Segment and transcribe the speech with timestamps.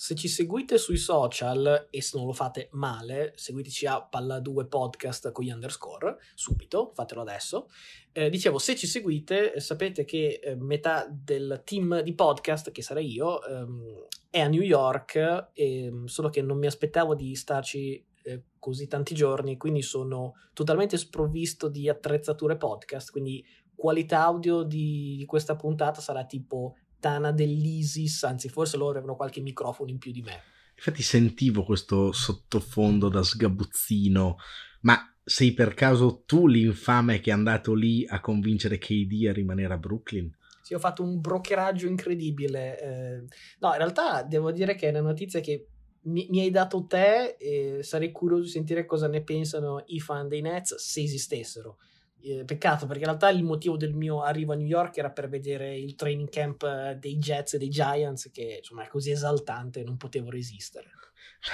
[0.00, 5.30] Se ci seguite sui social e se non lo fate male, seguiteci a Palla2 Podcast
[5.30, 7.68] con gli underscore, subito, fatelo adesso.
[8.10, 12.80] Eh, dicevo, se ci seguite, eh, sapete che eh, metà del team di podcast, che
[12.80, 18.02] sarei io, ehm, è a New York, e, solo che non mi aspettavo di starci
[18.22, 23.44] eh, così tanti giorni, quindi sono totalmente sprovvisto di attrezzature podcast, quindi
[23.74, 29.40] qualità audio di, di questa puntata sarà tipo Tana dell'ISIS, anzi forse loro avevano qualche
[29.40, 30.42] microfono in più di me.
[30.76, 34.36] Infatti sentivo questo sottofondo da sgabuzzino,
[34.82, 39.74] ma sei per caso tu l'infame che è andato lì a convincere KD a rimanere
[39.74, 40.34] a Brooklyn?
[40.62, 42.80] Sì, ho fatto un brokeraggio incredibile.
[42.80, 43.24] Eh,
[43.58, 45.66] no, in realtà devo dire che è una notizia che
[46.02, 50.28] mi, mi hai dato te e sarei curioso di sentire cosa ne pensano i fan
[50.28, 51.78] dei Nets se esistessero.
[52.22, 55.28] Eh, peccato perché in realtà il motivo del mio arrivo a New York era per
[55.28, 59.82] vedere il training camp eh, dei Jets e dei Giants che insomma è così esaltante
[59.82, 60.90] non potevo resistere.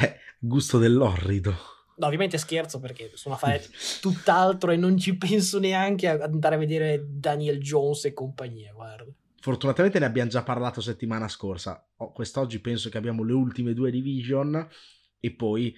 [0.01, 1.55] Beh, gusto dell'orrido.
[1.97, 3.65] No, ovviamente scherzo perché sono a fare
[4.01, 9.11] tutt'altro e non ci penso neanche ad andare a vedere Daniel Jones e compagnia, guarda.
[9.41, 11.87] Fortunatamente ne abbiamo già parlato settimana scorsa.
[11.97, 14.69] Oh, quest'oggi penso che abbiamo le ultime due division
[15.19, 15.75] e poi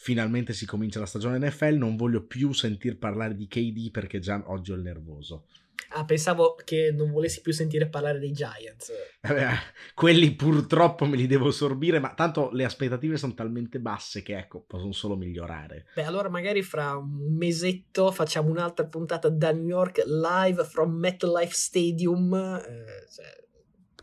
[0.00, 4.40] finalmente si comincia la stagione NFL, non voglio più sentir parlare di KD perché già
[4.46, 5.46] oggi ho il nervoso.
[5.90, 8.90] Ah, pensavo che non volessi più sentire parlare dei Giants.
[9.20, 9.48] Eh,
[9.94, 14.62] quelli purtroppo me li devo sorbire, ma tanto le aspettative sono talmente basse che ecco,
[14.66, 15.86] possono solo migliorare.
[15.94, 21.54] Beh, allora magari fra un mesetto facciamo un'altra puntata da New York live from MetLife
[21.54, 22.34] Stadium.
[22.34, 23.44] Eh, cioè,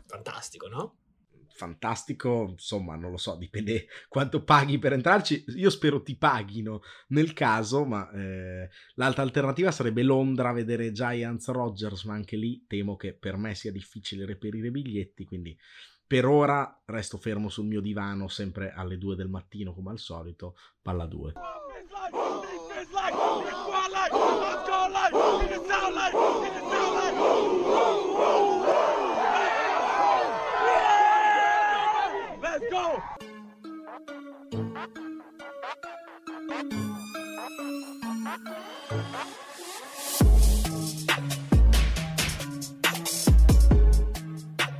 [0.06, 0.96] fantastico, no?
[1.56, 5.44] Fantastico, insomma, non lo so, dipende quanto paghi per entrarci.
[5.56, 12.04] Io spero ti paghino nel caso, ma eh, l'altra alternativa sarebbe Londra vedere Giants Rogers,
[12.04, 15.56] ma anche lì temo che per me sia difficile reperire biglietti, quindi
[16.06, 20.54] per ora resto fermo sul mio divano sempre alle 2 del mattino come al solito,
[20.80, 21.32] palla 2.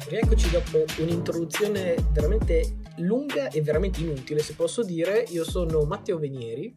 [0.08, 5.24] Rieccoci dopo un'introduzione veramente lunga e veramente inutile, se posso dire.
[5.30, 6.74] Io sono Matteo Venieri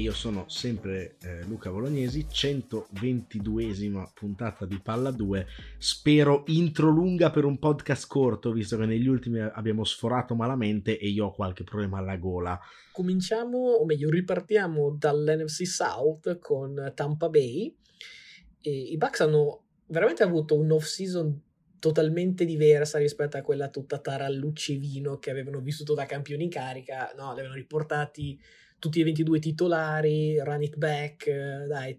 [0.00, 5.46] io sono sempre eh, Luca Bolognesi, 122esima puntata di Palla 2.
[5.76, 11.08] Spero intro lunga per un podcast corto, visto che negli ultimi abbiamo sforato malamente e
[11.08, 12.58] io ho qualche problema alla gola.
[12.90, 17.76] Cominciamo, o meglio, ripartiamo dall'NFC South con Tampa Bay.
[18.60, 21.40] E I Bucks hanno veramente avuto un off-season
[21.78, 27.12] totalmente diversa rispetto a quella tutta tarallucce vino che avevano vissuto da campioni in carica.
[27.16, 28.40] No, li avevano riportati
[28.82, 31.96] tutti e 22 titolari, run it back, eh, dai,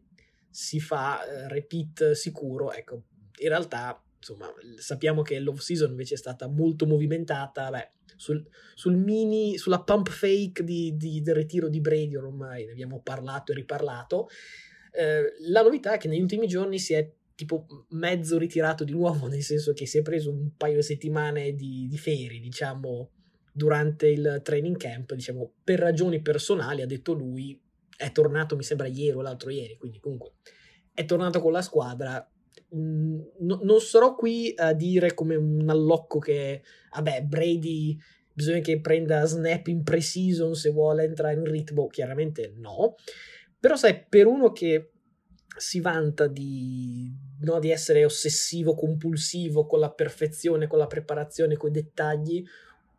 [0.50, 2.74] si fa eh, repeat sicuro.
[2.74, 3.04] Ecco,
[3.40, 7.70] in realtà, insomma, sappiamo che l'off season invece è stata molto movimentata.
[7.70, 8.46] Beh, sul,
[8.76, 13.54] sul mini, sulla pump fake di, di, del ritiro di Brady, ormai ne abbiamo parlato
[13.54, 14.28] e riparlato.
[14.92, 19.28] Eh, la novità è che negli ultimi giorni si è tipo mezzo ritirato di nuovo,
[19.32, 23.10] nel senso che si è preso un paio di settimane di, di ferie, diciamo,
[23.56, 27.60] durante il training camp, diciamo, per ragioni personali, ha detto lui,
[27.96, 30.34] è tornato, mi sembra, ieri o l'altro ieri, quindi comunque
[30.94, 32.28] è tornato con la squadra.
[32.76, 37.98] Mm, no, non sarò qui a dire come un allocco che, vabbè, Brady
[38.34, 42.96] bisogna che prenda snap in pre-season se vuole entrare in ritmo, chiaramente no.
[43.60, 44.90] Però sai, per uno che
[45.56, 51.70] si vanta di, no, di essere ossessivo, compulsivo con la perfezione, con la preparazione, con
[51.70, 52.44] i dettagli,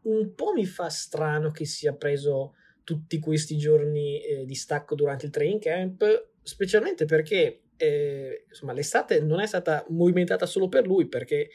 [0.04, 2.54] un po' mi fa strano che sia preso
[2.84, 9.20] tutti questi giorni eh, di stacco durante il training camp, specialmente perché eh, insomma, l'estate
[9.20, 11.48] non è stata movimentata solo per lui, perché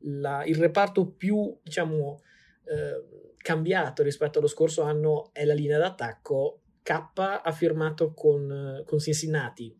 [0.00, 2.20] la, il reparto più diciamo,
[2.64, 6.60] eh, cambiato rispetto allo scorso anno è la linea d'attacco.
[6.82, 9.74] K ha firmato con, con Cincinnati.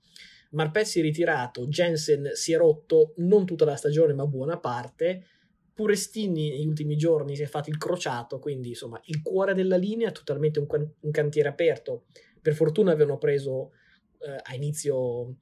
[0.50, 5.26] Marpet si è ritirato, Jensen si è rotto non tutta la stagione ma buona parte,
[5.74, 10.08] Purestini negli ultimi giorni si è fatto il crociato, quindi insomma il cuore della linea
[10.08, 10.66] è totalmente un,
[11.00, 12.04] un cantiere aperto.
[12.40, 13.72] Per fortuna avevano preso
[14.20, 15.38] eh, a, inizio,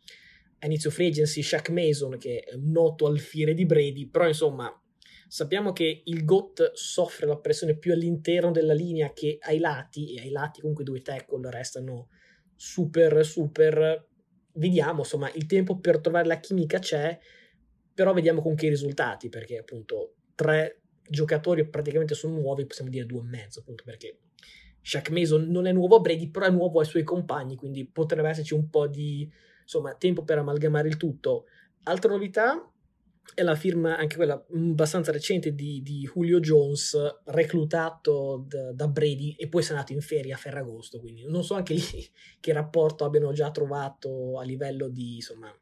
[0.60, 4.74] inizio free agency Shaq Mason, che è un noto alfiere di Brady, però insomma
[5.28, 10.22] sappiamo che il GOT soffre la pressione più all'interno della linea che ai lati, e
[10.22, 12.08] ai lati comunque due tackle restano
[12.54, 14.08] super super.
[14.54, 17.18] Vediamo, insomma, il tempo per trovare la chimica c'è,
[17.94, 23.20] però vediamo con che risultati, perché appunto tre giocatori praticamente sono nuovi, possiamo dire due
[23.20, 24.18] e mezzo, appunto perché
[24.80, 28.28] Shaq Mason non è nuovo a Brady, però è nuovo ai suoi compagni, quindi potrebbe
[28.28, 29.30] esserci un po' di
[29.62, 31.46] insomma, tempo per amalgamare il tutto.
[31.84, 32.68] Altra novità
[33.34, 36.96] è la firma, anche quella abbastanza recente, di, di Julio Jones,
[37.26, 41.00] reclutato da, da, Brady e poi è andato in ferie a Ferragosto.
[41.00, 41.82] Quindi non so anche lì
[42.40, 45.54] che rapporto abbiano già trovato a livello di, insomma,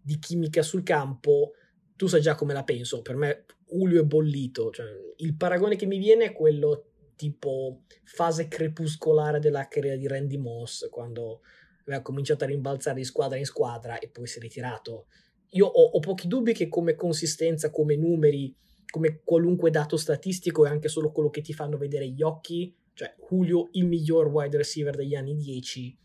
[0.00, 1.52] di chimica sul campo.
[1.96, 3.00] Tu sai già come la penso.
[3.00, 4.70] Per me, Julio è bollito.
[4.70, 4.86] Cioè,
[5.16, 6.86] il paragone che mi viene è quello
[7.16, 11.40] tipo fase crepuscolare della carriera di Randy Moss, quando
[11.84, 15.06] aveva cominciato a rimbalzare di squadra in squadra e poi si è ritirato
[15.54, 18.54] io ho, ho, pochi dubbi che come consistenza, come numeri,
[18.88, 23.14] come qualunque dato statistico e anche solo quello che ti fanno vedere gli occhi, cioè
[23.28, 25.98] Julio il miglior wide receiver degli anni 10,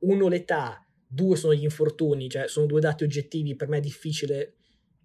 [0.00, 4.56] uno l'età, due sono gli infortuni, cioè sono due dati oggettivi, per me è difficile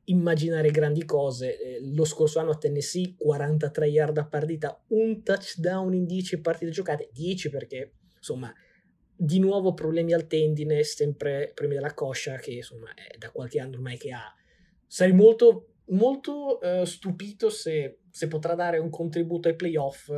[0.06, 1.60] immaginare grandi cose.
[1.60, 6.72] Eh, lo scorso anno a Tennessee 43 yard a partita, un touchdown in 10 partite
[6.72, 8.54] giocate, 10 perché insomma
[9.24, 13.76] di nuovo problemi al tendine, sempre problemi della coscia, che insomma è da qualche anno
[13.76, 14.34] ormai che ha.
[14.88, 20.12] Sarei molto, molto uh, stupito se, se, potrà dare un contributo ai playoff.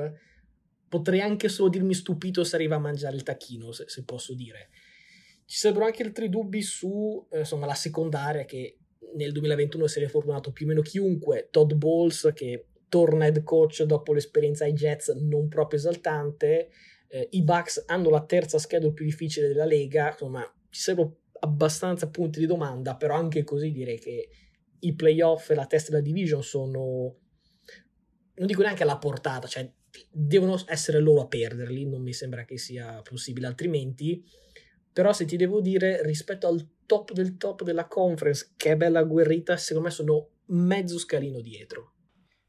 [0.87, 4.69] Potrei anche solo dirmi stupito se arriva a mangiare il tacchino, se, se posso dire.
[5.45, 8.77] Ci sarebbero anche altri dubbi su eh, insomma, la secondaria che
[9.15, 11.47] nel 2021 si è fortunato più o meno chiunque.
[11.51, 16.69] Todd Bowles che torna head coach dopo l'esperienza ai Jets non proprio esaltante
[17.13, 22.09] eh, i Bucks hanno la terza schedule più difficile della Lega, insomma ci servono abbastanza
[22.09, 24.29] punti di domanda, però anche così direi che
[24.79, 27.15] i playoff e la testa della division sono,
[28.33, 29.71] non dico neanche alla portata, cioè
[30.11, 34.25] devono essere loro a perderli, non mi sembra che sia possibile altrimenti,
[34.93, 38.99] però se ti devo dire rispetto al top del top della conference, che è bella
[38.99, 41.93] agguerrita, secondo me sono mezzo scalino dietro.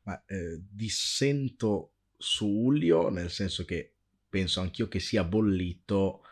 [0.02, 3.94] Ma eh, dissento su Julio, nel senso che
[4.28, 6.22] penso anch'io che sia bollito,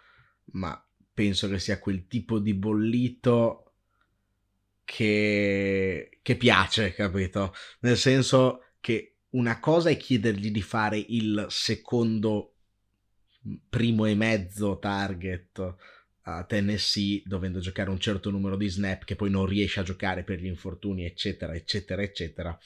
[0.53, 3.73] ma penso che sia quel tipo di bollito
[4.85, 7.55] che, che piace, capito?
[7.81, 12.57] Nel senso che una cosa è chiedergli di fare il secondo
[13.69, 15.75] primo e mezzo target
[16.23, 20.23] a Tennessee dovendo giocare un certo numero di snap che poi non riesce a giocare
[20.23, 22.59] per gli infortuni eccetera eccetera eccetera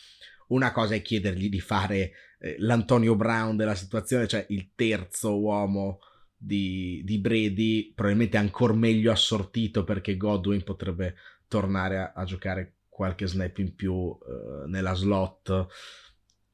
[0.48, 6.00] una cosa è chiedergli di fare eh, l'Antonio Brown della situazione, cioè il terzo uomo
[6.36, 11.14] di, di Brady, probabilmente ancora meglio assortito perché Godwin potrebbe
[11.48, 14.18] tornare a, a giocare qualche snap in più uh,
[14.66, 15.66] nella slot.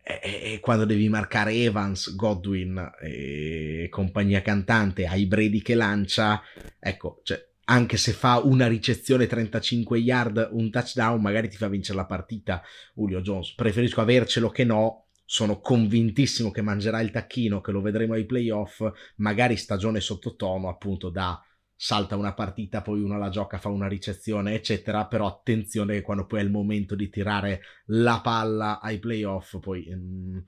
[0.04, 6.42] E, quando devi marcare Evans, Godwin e compagnia cantante ai Brady che lancia,
[6.80, 11.98] ecco, cioè, anche se fa una ricezione 35 yard, un touchdown, magari ti fa vincere
[11.98, 12.62] la partita
[12.94, 13.54] Julio Jones.
[13.54, 15.06] Preferisco avercelo che no.
[15.24, 18.82] Sono convintissimo che mangerà il tacchino, che lo vedremo ai playoff,
[19.16, 21.42] magari stagione sottotono, appunto da
[21.82, 25.06] salta una partita, poi uno la gioca, fa una ricezione, eccetera.
[25.06, 29.92] Però attenzione che quando poi è il momento di tirare la palla ai playoff, poi
[29.92, 30.38] mm,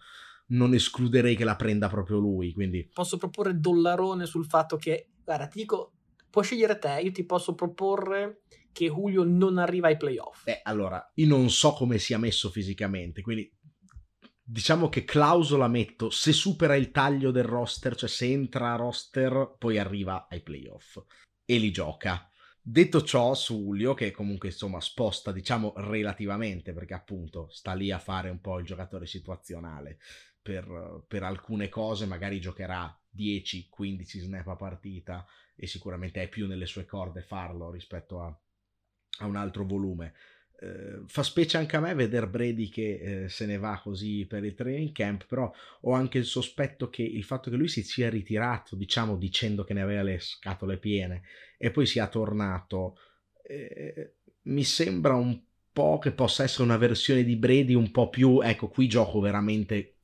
[0.49, 2.53] non escluderei che la prenda proprio lui.
[2.53, 5.95] Quindi posso proporre dollarone sul fatto che, guarda, ti dico,
[6.31, 10.45] puoi scegliere te, io ti posso proporre che Julio non arriva ai playoff.
[10.45, 13.53] Beh, allora, io non so come sia messo fisicamente, quindi
[14.47, 19.57] diciamo che clausola metto, se supera il taglio del roster, cioè se entra a roster,
[19.59, 21.03] poi arriva ai playoff
[21.45, 22.29] e li gioca.
[22.61, 27.99] Detto ciò, su Julio, che comunque insomma sposta, diciamo relativamente, perché appunto sta lì a
[27.99, 29.99] fare un po' il giocatore situazionale
[30.41, 35.27] per, per alcune cose, magari giocherà 10-15 snap a partita
[35.57, 38.27] e sicuramente è più nelle sue corde farlo rispetto a,
[39.19, 40.15] a un altro volume.
[40.61, 44.45] Eh, fa specie anche a me vedere Brady che eh, se ne va così per
[44.45, 48.09] il training camp, però ho anche il sospetto che il fatto che lui si sia
[48.09, 51.23] ritirato, diciamo dicendo che ne aveva le scatole piene
[51.59, 52.97] e poi sia tornato,
[53.43, 55.41] eh, mi sembra un
[55.73, 59.97] po' che possa essere una versione di Brady un po' più, ecco, qui gioco veramente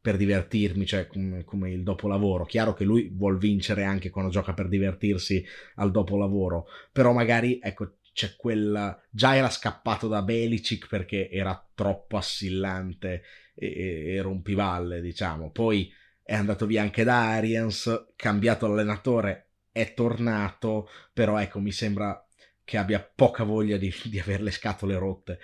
[0.00, 2.44] per divertirmi, cioè come, come, il dopolavoro.
[2.44, 5.44] Chiaro che lui vuol vincere anche quando gioca per divertirsi
[5.74, 7.96] al dopolavoro, però magari ecco
[8.26, 13.22] c'è quel già era scappato da Belicic perché era troppo assillante
[13.54, 15.50] e, e rompivalle, diciamo.
[15.50, 22.24] Poi è andato via anche da Arians, cambiato l'allenatore, è tornato, però ecco mi sembra
[22.62, 25.38] che abbia poca voglia di, di avere le scatole rotte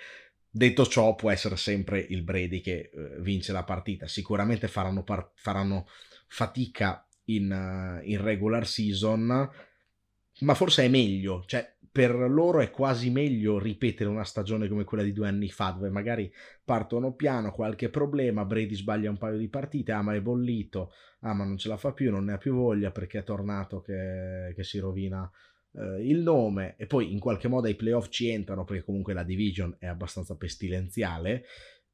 [0.57, 4.07] Detto ciò, può essere sempre il Brady che uh, vince la partita.
[4.07, 5.87] Sicuramente faranno, par- faranno
[6.25, 9.47] fatica in, uh, in, regular season,
[10.39, 15.01] ma forse è meglio, cioè per loro è quasi meglio ripetere una stagione come quella
[15.01, 16.31] di due anni fa, dove magari
[16.63, 20.91] partono piano, qualche problema, Brady sbaglia un paio di partite, ah ma è bollito,
[21.21, 23.81] ah ma non ce la fa più, non ne ha più voglia perché è tornato
[23.81, 25.27] che, che si rovina
[25.73, 26.75] eh, il nome.
[26.77, 30.35] E poi in qualche modo ai playoff ci entrano perché comunque la division è abbastanza
[30.35, 31.45] pestilenziale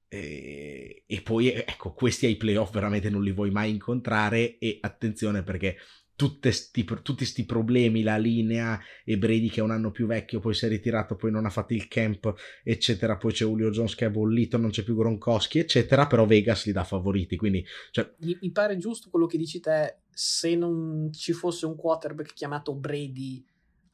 [0.10, 5.44] e, e poi ecco questi ai playoff veramente non li vuoi mai incontrare e attenzione
[5.44, 5.78] perché
[6.16, 10.54] sti, tutti questi problemi, la linea e Brady che è un anno più vecchio, poi
[10.54, 14.06] si è ritirato, poi non ha fatto il camp, eccetera, poi c'è Julio Jones che
[14.06, 17.66] è bollito, non c'è più Gronkowski, eccetera, però Vegas li dà favoriti, quindi...
[17.92, 18.14] Cioè...
[18.20, 22.76] Mi, mi pare giusto quello che dici te, se non ci fosse un quarterback chiamato
[22.76, 23.44] Brady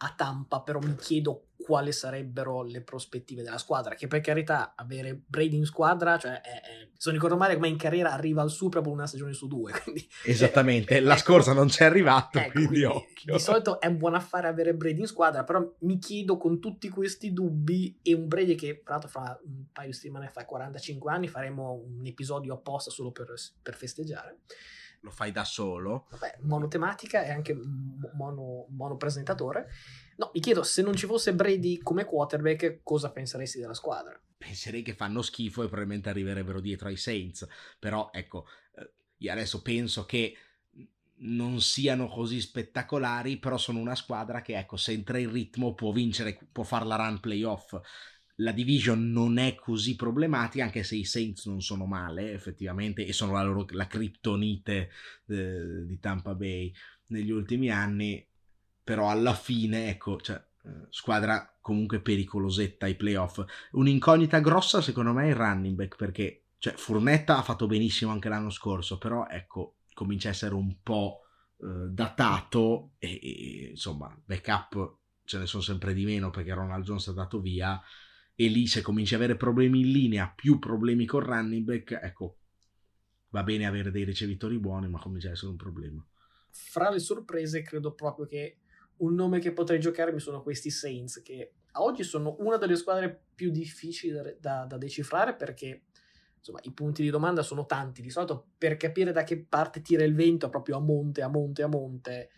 [0.01, 5.21] a Tampa, però mi chiedo quali sarebbero le prospettive della squadra, che per carità avere
[5.27, 8.49] Brady in squadra, cioè, è, è, se non ricordo male come in carriera arriva al
[8.49, 12.39] Super Bowl una stagione su due, quindi, Esattamente, eh, la ecco, scorsa non c'è arrivato,
[12.39, 13.33] ecco, quindi, quindi occhio.
[13.33, 16.87] Di solito è un buon affare avere Brady in squadra, però mi chiedo con tutti
[16.87, 21.11] questi dubbi e un Brady che tra l'altro fra un paio di settimane fa 45
[21.11, 24.39] anni faremo un episodio apposta solo per, per festeggiare
[25.01, 26.07] lo fai da solo.
[26.11, 27.53] Vabbè, monotematica e anche
[28.13, 29.67] mono, monopresentatore.
[30.17, 34.19] No, mi chiedo, se non ci fosse Brady come quarterback, cosa penseresti della squadra?
[34.37, 37.47] Penserei che fanno schifo e probabilmente arriverebbero dietro ai Saints.
[37.77, 40.35] Però, ecco, eh, io adesso penso che
[41.21, 45.91] non siano così spettacolari, però sono una squadra che, ecco, se entra in ritmo può
[45.91, 47.77] vincere, può fare la run playoff
[48.39, 53.13] la division non è così problematica, anche se i Saints non sono male effettivamente e
[53.13, 54.89] sono la, loro, la criptonite
[55.27, 56.73] eh, di Tampa Bay
[57.07, 58.25] negli ultimi anni,
[58.83, 63.43] però alla fine, ecco, cioè, eh, squadra comunque pericolosetta ai playoff.
[63.71, 68.29] Un'incognita grossa secondo me è il running back perché cioè, Furnetta ha fatto benissimo anche
[68.29, 71.21] l'anno scorso, però ecco, comincia a essere un po'
[71.61, 77.05] eh, datato e, e insomma, backup ce ne sono sempre di meno perché Ronald Jones
[77.05, 77.79] è andato via
[78.41, 82.37] e lì se cominci a avere problemi in linea, più problemi con running back, ecco,
[83.31, 86.07] va bene avere dei ricevitori buoni, ma comincia a essere un problema.
[86.49, 88.59] Fra le sorprese, credo proprio che
[88.99, 93.23] un nome che potrei giocarmi sono questi Saints, che a oggi sono una delle squadre
[93.35, 95.87] più difficili da, da, da decifrare perché
[96.37, 98.01] insomma, i punti di domanda sono tanti.
[98.01, 101.61] Di solito per capire da che parte tira il vento, proprio a monte, a monte,
[101.61, 102.29] a monte,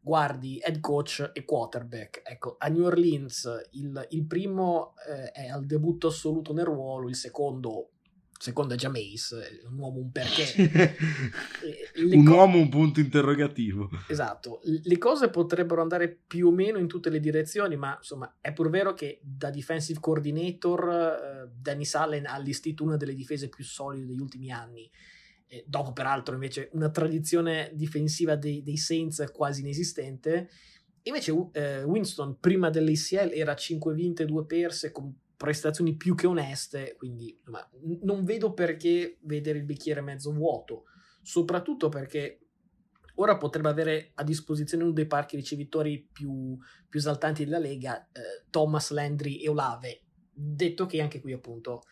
[0.00, 2.22] guardi head coach e quarterback.
[2.24, 7.14] Ecco, a New Orleans il, il primo eh, è al debutto assoluto nel ruolo, il
[7.14, 7.90] secondo,
[8.38, 9.36] secondo è Jameis,
[9.68, 10.96] un uomo un perché.
[12.12, 13.90] un co- uomo un punto interrogativo.
[14.08, 18.52] Esatto, le cose potrebbero andare più o meno in tutte le direzioni, ma insomma è
[18.52, 23.64] pur vero che da defensive coordinator eh, Danny Allen ha allestito una delle difese più
[23.64, 24.90] solide degli ultimi anni
[25.50, 30.48] eh, dopo peraltro invece una tradizione difensiva dei, dei Saints quasi inesistente.
[31.02, 36.94] Invece eh, Winston prima dell'ACL era 5 vinte, 2 perse con prestazioni più che oneste,
[36.96, 37.68] quindi insomma,
[38.02, 40.84] non vedo perché vedere il bicchiere mezzo vuoto,
[41.22, 42.40] soprattutto perché
[43.14, 46.56] ora potrebbe avere a disposizione uno dei parchi ricevitori più,
[46.88, 51.82] più esaltanti della Lega, eh, Thomas Landry e Olave, detto che anche qui appunto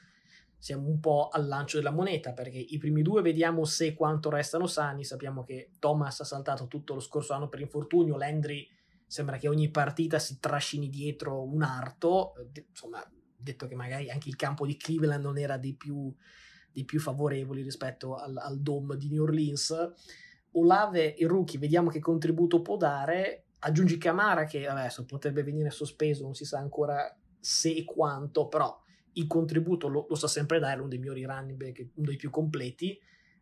[0.59, 4.67] siamo un po' al lancio della moneta perché i primi due vediamo se quanto restano
[4.67, 5.05] sani.
[5.05, 8.69] Sappiamo che Thomas ha saltato tutto lo scorso anno per infortunio, Landry
[9.07, 12.35] sembra che ogni partita si trascini dietro un arto.
[12.69, 13.03] Insomma,
[13.37, 16.13] detto che magari anche il campo di Cleveland non era dei più,
[16.73, 19.75] dei più favorevoli rispetto al, al Dome di New Orleans.
[20.53, 23.45] Olave e Rookie, vediamo che contributo può dare.
[23.61, 28.77] Aggiungi Camara che adesso potrebbe venire sospeso, non si sa ancora se e quanto, però
[29.15, 32.31] il contributo lo, lo sa sempre dare, uno dei migliori running back, uno dei più
[32.31, 32.99] completi.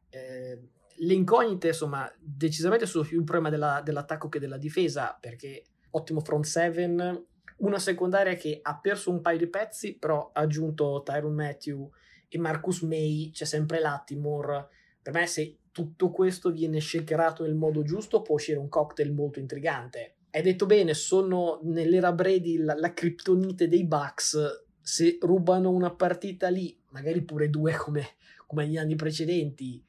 [0.09, 0.61] Eh,
[0.99, 6.21] le incognite, insomma, decisamente sono più un problema della, dell'attacco che della difesa, perché ottimo
[6.21, 7.27] front seven,
[7.59, 11.91] una secondaria che ha perso un paio di pezzi, però ha aggiunto Tyron Matthew
[12.29, 14.69] e Marcus May, c'è sempre Lattimore.
[15.03, 19.39] Per me, se tutto questo viene shakerato nel modo giusto, può uscire un cocktail molto
[19.39, 20.17] intrigante.
[20.31, 26.49] Hai detto bene, sono nell'era Brady la, la criptonite dei Bucks se rubano una partita
[26.49, 28.11] lì, magari pure due come,
[28.47, 29.85] come negli anni precedenti,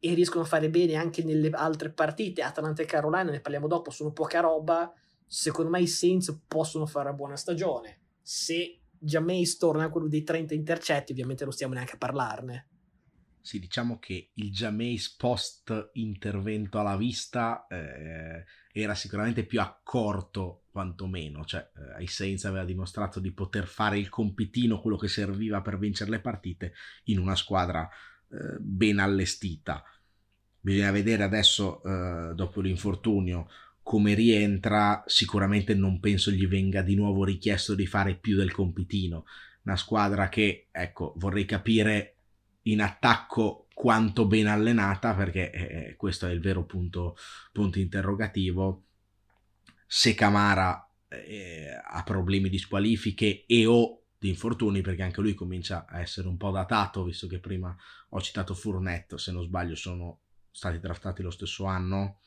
[0.00, 3.92] e riescono a fare bene anche nelle altre partite, Atalanta e Carolina, ne parliamo dopo,
[3.92, 4.92] sono poca roba,
[5.24, 8.00] secondo me i Saints possono fare una buona stagione.
[8.20, 12.69] Se Jameis torna a quello dei 30 intercetti, ovviamente non stiamo neanche a parlarne.
[13.42, 21.44] Sì, diciamo che il Jameis post intervento alla vista eh, era sicuramente più accorto quantomeno,
[21.44, 25.78] cioè eh, ai Saints aveva dimostrato di poter fare il compitino, quello che serviva per
[25.78, 27.88] vincere le partite in una squadra
[28.30, 29.82] eh, ben allestita.
[30.60, 33.48] Bisogna vedere adesso, eh, dopo l'infortunio,
[33.82, 39.24] come rientra, sicuramente non penso gli venga di nuovo richiesto di fare più del compitino.
[39.62, 42.16] Una squadra che, ecco, vorrei capire
[42.70, 47.16] in attacco quanto ben allenata, perché eh, questo è il vero punto,
[47.52, 48.84] punto interrogativo.
[49.86, 55.86] Se Camara eh, ha problemi di squalifiche e o di infortuni, perché anche lui comincia
[55.88, 57.74] a essere un po' datato, visto che prima
[58.10, 62.18] ho citato Furnetto, se non sbaglio sono stati draftati lo stesso anno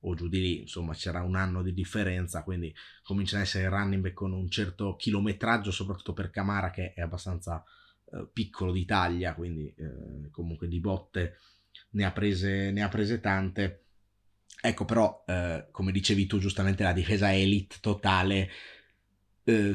[0.00, 4.02] o giù di lì, insomma c'era un anno di differenza, quindi cominciano ad essere running
[4.02, 7.62] back con un certo chilometraggio, soprattutto per Camara che è abbastanza
[8.12, 11.38] eh, piccolo di taglia, quindi eh, comunque di botte
[11.90, 13.84] ne ha prese, ne ha prese tante.
[14.62, 18.50] Ecco però, eh, come dicevi tu giustamente, la difesa elite totale
[19.50, 19.72] eh,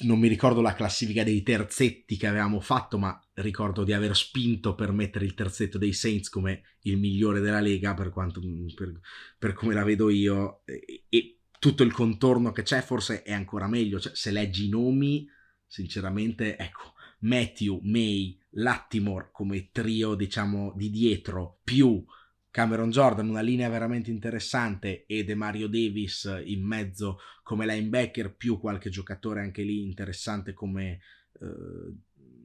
[0.00, 4.74] non mi ricordo la classifica dei terzetti che avevamo fatto, ma ricordo di aver spinto
[4.74, 8.40] per mettere il terzetto dei Saints come il migliore della Lega per, quanto,
[8.74, 9.00] per,
[9.38, 10.62] per come la vedo io.
[10.64, 13.98] E, e, tutto il contorno che c'è forse è ancora meglio.
[13.98, 15.28] Cioè, se leggi i nomi,
[15.66, 22.04] sinceramente, ecco, Matthew, May, Lattimore come trio, diciamo, di dietro, più
[22.50, 28.58] Cameron Jordan, una linea veramente interessante, e De Mario Davis in mezzo come linebacker, più
[28.58, 31.00] qualche giocatore anche lì interessante come
[31.40, 31.94] eh,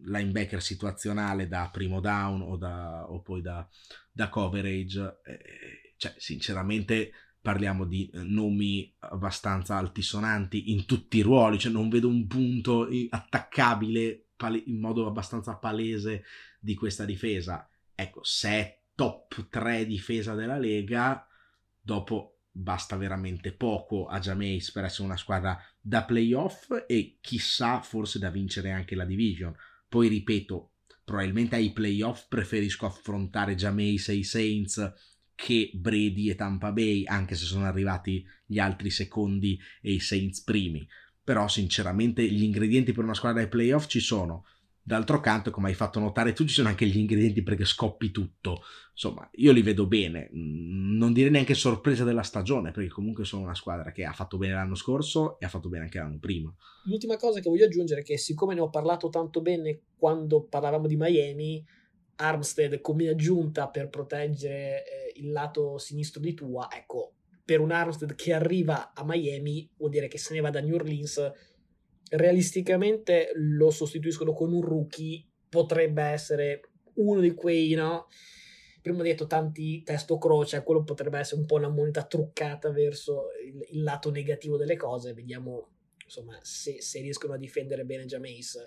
[0.06, 3.68] linebacker situazionale da primo down o, da, o poi da,
[4.12, 5.20] da coverage.
[5.26, 7.12] Eh, cioè, sinceramente
[7.42, 14.28] parliamo di nomi abbastanza altisonanti in tutti i ruoli, cioè non vedo un punto attaccabile
[14.50, 16.24] in modo abbastanza palese
[16.60, 17.68] di questa difesa.
[17.96, 21.28] Ecco, se top 3 difesa della Lega,
[21.80, 28.20] dopo basta veramente poco a Jameis per essere una squadra da playoff e chissà forse
[28.20, 29.56] da vincere anche la division.
[29.90, 30.72] Poi ripeto,
[31.04, 34.94] probabilmente ai playoff preferisco affrontare Jameis e i Saints
[35.36, 40.42] che Brady e Tampa Bay, anche se sono arrivati gli altri secondi e i Saints
[40.44, 40.88] primi.
[41.24, 44.46] Però sinceramente gli ingredienti per una squadra ai playoff ci sono.
[44.86, 48.64] D'altro canto, come hai fatto notare tu, ci sono anche gli ingredienti perché scoppi tutto.
[48.92, 50.30] Insomma, io li vedo bene.
[50.36, 54.38] Mm, non direi neanche sorpresa della stagione, perché comunque sono una squadra che ha fatto
[54.38, 56.54] bene l'anno scorso e ha fatto bene anche l'anno prima.
[56.84, 60.88] L'ultima cosa che voglio aggiungere è che siccome ne ho parlato tanto bene quando parlavamo
[60.88, 61.66] di Miami,
[62.16, 67.14] Armstead come aggiunta per proteggere eh, il lato sinistro di Tua, ecco,
[67.46, 70.76] per un Armstead che arriva a Miami vuol dire che se ne va da New
[70.76, 71.32] Orleans
[72.10, 76.62] realisticamente lo sostituiscono con un rookie, potrebbe essere
[76.96, 78.08] uno di quei, no?
[78.82, 83.28] Prima ho detto tanti testo croce, quello potrebbe essere un po' una moneta truccata verso
[83.46, 85.14] il, il lato negativo delle cose.
[85.14, 85.70] Vediamo
[86.04, 88.58] insomma se, se riescono a difendere bene Jameis.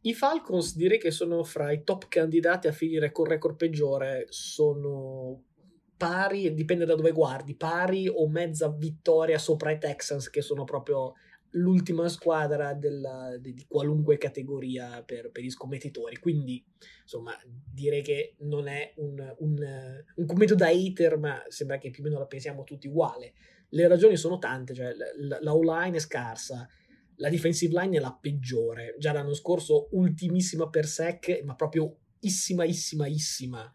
[0.00, 5.44] I Falcons direi che sono fra i top candidati a finire con record peggiore, sono
[5.98, 11.14] pari, dipende da dove guardi, pari o mezza vittoria sopra i Texans che sono proprio
[11.52, 16.16] l'ultima squadra della, di qualunque categoria per, per, gli scommettitori.
[16.18, 16.64] Quindi,
[17.02, 22.02] insomma, direi che non è un, un, un, commento da hater, ma sembra che più
[22.02, 23.34] o meno la pensiamo tutti uguale.
[23.70, 26.68] Le ragioni sono tante, cioè la, O-line è scarsa,
[27.16, 28.94] la defensive line è la peggiore.
[28.98, 33.72] Già l'anno scorso ultimissima per sec, ma proprio issima, issima, issima.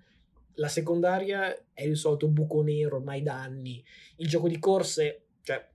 [0.55, 3.83] La secondaria è il solito buco nero ormai da anni.
[4.17, 5.67] Il gioco di corse, cioè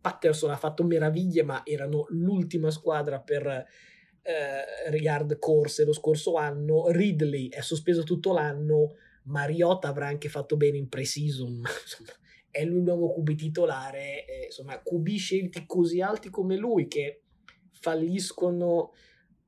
[0.00, 6.90] Patterson ha fatto meraviglie, ma erano l'ultima squadra per eh, Rigard corse lo scorso anno.
[6.90, 8.96] Ridley è sospeso tutto l'anno.
[9.24, 12.10] Mariota avrà anche fatto bene in pre-season, ma insomma,
[12.50, 14.26] è lui il nuovo QB titolare.
[14.26, 17.22] Eh, insomma, QB scelti così alti come lui che
[17.70, 18.92] falliscono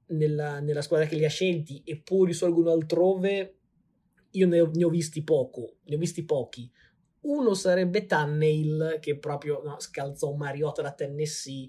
[0.09, 3.55] nella, nella, squadra che li ha scelti e poi risolgono altrove.
[4.32, 6.70] Io ne ho, ne ho visti poco, ne ho visti pochi
[7.26, 11.68] uno sarebbe Tannehill, che proprio no, scalzò Mariota da Tennessee,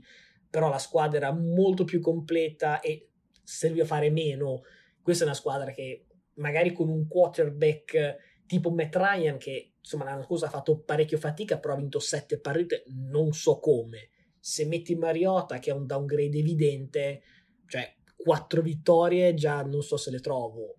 [0.49, 3.09] però la squadra era molto più completa e
[3.43, 4.61] serviva a fare meno.
[5.01, 10.23] Questa è una squadra che magari con un quarterback tipo Matt Ryan, che insomma l'anno
[10.23, 14.09] scorso ha fatto parecchio fatica, però ha vinto sette partite, non so come.
[14.39, 17.21] Se metti Mariota, che è un downgrade evidente,
[17.65, 20.75] cioè quattro vittorie, già non so se le trovo.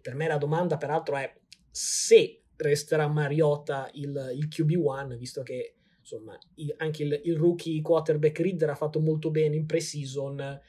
[0.00, 1.32] Per me la domanda, peraltro, è
[1.70, 8.38] se resterà Mariota il, il QB1, visto che insomma il, anche il, il, rookie quarterback
[8.38, 10.60] Reader ha fatto molto bene in pre-season.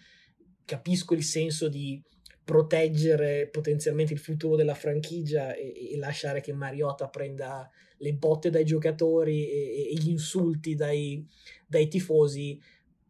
[0.65, 2.01] Capisco il senso di
[2.43, 8.65] proteggere potenzialmente il futuro della franchigia e, e lasciare che Mariota prenda le botte dai
[8.65, 11.25] giocatori e, e gli insulti dai,
[11.67, 12.59] dai tifosi,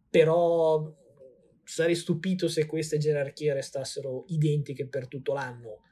[0.10, 0.94] però
[1.64, 5.84] sarei stupito se queste gerarchie restassero identiche per tutto l'anno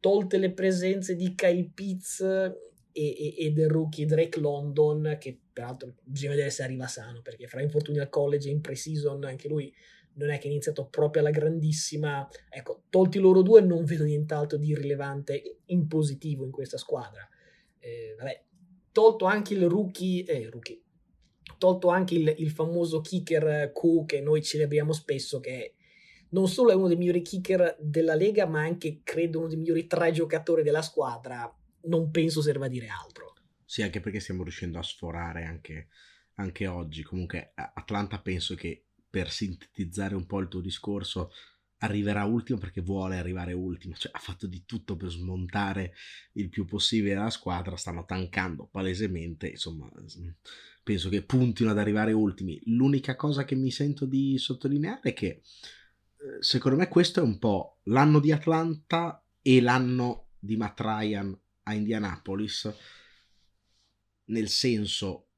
[0.00, 6.32] tolte le presenze di Kyle Pitts e, e, del rookie Drake London, che peraltro bisogna
[6.32, 9.72] vedere se arriva sano, perché fra infortuni al college e in pre-season anche lui
[10.14, 12.28] non è che è iniziato proprio alla grandissima.
[12.50, 17.26] Ecco, tolti loro due non vedo nient'altro di rilevante in positivo in questa squadra.
[17.78, 18.42] Eh, vabbè,
[18.90, 20.82] tolto anche il rookie, eh, rookie
[21.56, 25.74] tolto anche il, il famoso kicker Q che noi celebriamo spesso, che
[26.30, 29.86] non solo è uno dei migliori kicker della Lega, ma anche credo uno dei migliori
[29.86, 33.34] tre giocatori della squadra, non penso serva a dire altro.
[33.64, 35.88] Sì, anche perché stiamo riuscendo a sforare anche,
[36.34, 37.02] anche oggi.
[37.02, 41.30] Comunque, Atlanta penso che per sintetizzare un po' il tuo discorso,
[41.78, 45.94] arriverà ultimo perché vuole arrivare ultimo, cioè ha fatto di tutto per smontare
[46.32, 49.88] il più possibile la squadra, stanno tankando palesemente, insomma,
[50.82, 52.60] penso che puntino ad arrivare ultimi.
[52.64, 55.42] L'unica cosa che mi sento di sottolineare è che
[56.40, 61.74] secondo me questo è un po' l'anno di Atlanta e l'anno di Matt Ryan a
[61.74, 62.72] Indianapolis,
[64.26, 65.28] nel senso,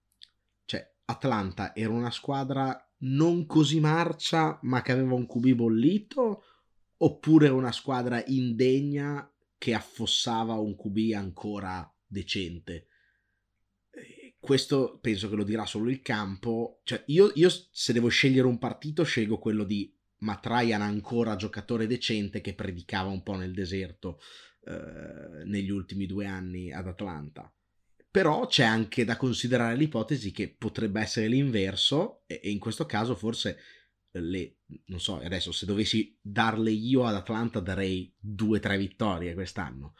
[0.65, 6.45] cioè Atlanta era una squadra non così marcia, ma che aveva un QB bollito,
[6.99, 12.87] oppure una squadra indegna che affossava un QB ancora decente.
[14.39, 16.81] Questo penso che lo dirà solo il campo.
[16.85, 21.87] Cioè, io, io se devo scegliere un partito, scelgo quello di Matt Ryan ancora giocatore
[21.87, 24.21] decente che predicava un po' nel deserto
[24.65, 27.53] eh, negli ultimi due anni ad Atlanta
[28.11, 33.59] però c'è anche da considerare l'ipotesi che potrebbe essere l'inverso e, in questo caso forse
[34.13, 34.57] le,
[34.87, 39.95] non so, adesso se dovessi darle io ad Atlanta darei due o tre vittorie quest'anno.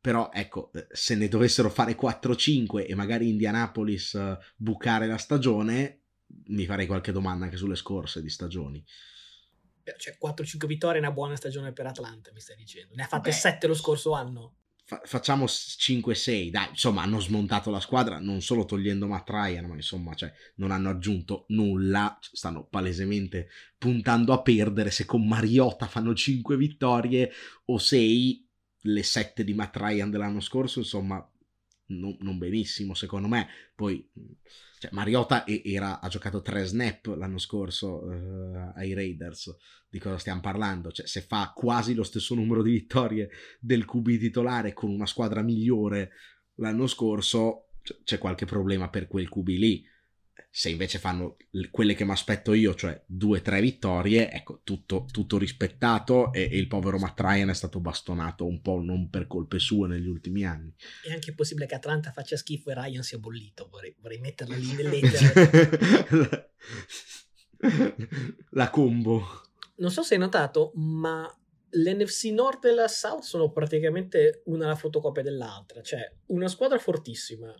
[0.00, 6.04] Però ecco, eh, se ne dovessero fare 4-5 e magari Indianapolis uh, bucare la stagione,
[6.46, 8.82] mi farei qualche domanda anche sulle scorse di stagioni.
[9.96, 12.94] Cioè 4-5 vittorie è una buona stagione per Atlanta, mi stai dicendo.
[12.94, 14.54] Ne ha fatte Beh, 7 lo scorso anno.
[14.84, 19.74] Fa- facciamo 5-6, dai, insomma hanno smontato la squadra non solo togliendo Matt Ryan, ma
[19.74, 23.48] insomma cioè, non hanno aggiunto nulla, stanno palesemente
[23.78, 24.90] puntando a perdere.
[24.90, 27.30] Se con Mariota fanno 5 vittorie
[27.66, 28.48] o 6
[28.84, 31.24] le 7 di Matt Ryan dell'anno scorso, insomma
[31.90, 34.08] non, non benissimo secondo me, poi
[34.78, 39.54] cioè, Mariota era, ha giocato 3 snap l'anno scorso uh, ai Raiders,
[39.88, 40.90] di cosa stiamo parlando?
[40.90, 43.28] Cioè, se fa quasi lo stesso numero di vittorie
[43.60, 46.12] del QB titolare con una squadra migliore
[46.54, 47.72] l'anno scorso,
[48.04, 49.84] c'è qualche problema per quel QB lì.
[50.50, 51.36] Se invece fanno
[51.70, 56.42] quelle che mi aspetto io, cioè due o tre vittorie, ecco, tutto, tutto rispettato e,
[56.42, 60.08] e, il povero Matt Ryan è stato bastonato un po' non per colpe sue negli
[60.08, 60.74] ultimi anni.
[61.02, 64.72] È anche possibile che Atlanta faccia schifo e Ryan sia bollito, vorrei, vorrei metterla lì
[64.72, 66.52] nell'etere.
[68.50, 69.48] La combo
[69.80, 71.26] non so se hai notato, ma
[71.70, 77.52] l'NFC Nord e la South sono praticamente una la fotocopia dell'altra, cioè una squadra fortissima,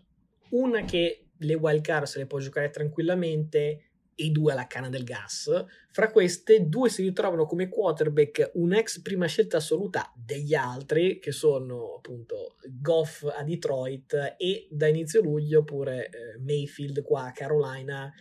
[0.51, 5.03] una che le wild card se le può giocare tranquillamente e due alla canna del
[5.03, 5.49] gas.
[5.89, 11.31] Fra queste, due si ritrovano come quarterback un ex prima scelta assoluta degli altri, che
[11.31, 18.13] sono appunto Goff a Detroit e da inizio luglio pure eh, Mayfield qua a Carolina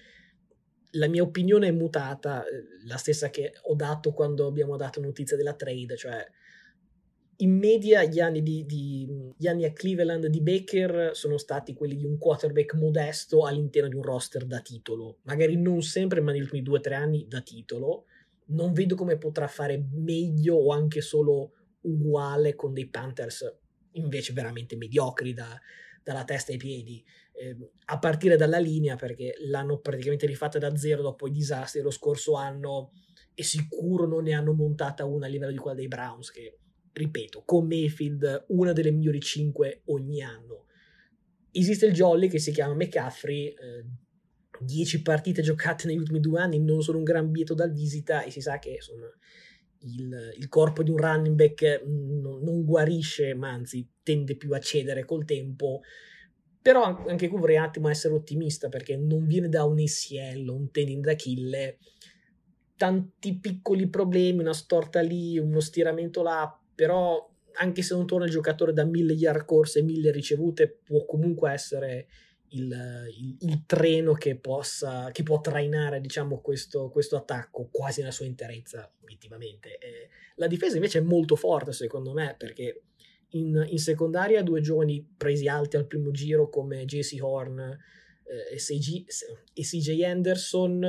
[0.94, 5.36] la mia opinione è mutata, eh, la stessa che ho dato quando abbiamo dato notizia
[5.36, 6.26] della trade, cioè
[7.40, 11.96] in media gli anni, di, di, gli anni a Cleveland di Baker sono stati quelli
[11.96, 16.42] di un quarterback modesto all'interno di un roster da titolo, magari non sempre, ma negli
[16.42, 18.04] ultimi due o tre anni da titolo.
[18.46, 23.58] Non vedo come potrà fare meglio o anche solo uguale con dei Panthers
[23.92, 25.58] invece veramente mediocri da,
[26.02, 31.02] dalla testa ai piedi eh, a partire dalla linea perché l'hanno praticamente rifatta da zero
[31.02, 32.92] dopo i disastri dello scorso anno
[33.34, 36.58] e sicuro non ne hanno montata una a livello di quella dei Browns che
[36.92, 40.66] ripeto con Mayfield una delle migliori 5 ogni anno
[41.52, 43.54] esiste il jolly che si chiama McCaffrey
[44.60, 48.22] 10 eh, partite giocate negli ultimi due anni non sono un gran bieto da visita
[48.22, 49.10] e si sa che insomma
[49.82, 54.58] il, il, corpo di un running back non, non, guarisce, ma anzi tende più a
[54.58, 55.80] cedere col tempo.
[56.60, 60.70] Però anche qui vorrei un attimo essere ottimista perché non viene da un ACL, un
[60.70, 61.78] tendine d'Achille,
[62.76, 68.30] tanti piccoli problemi, una storta lì, uno stiramento là, però anche se non torna il
[68.30, 72.08] giocatore da mille yard corse e mille ricevute, può comunque essere
[72.52, 72.74] il,
[73.18, 78.24] il, il treno che, possa, che può trainare diciamo, questo, questo, attacco quasi nella sua
[78.24, 79.76] interezza, obiettivamente.
[79.76, 82.84] Eh, la difesa invece è molto forte, secondo me, perché
[83.32, 88.56] in, in secondaria due giovani presi alti al primo giro come JC Horn eh, e,
[88.56, 89.04] CG,
[89.52, 90.82] e, CJ Anderson,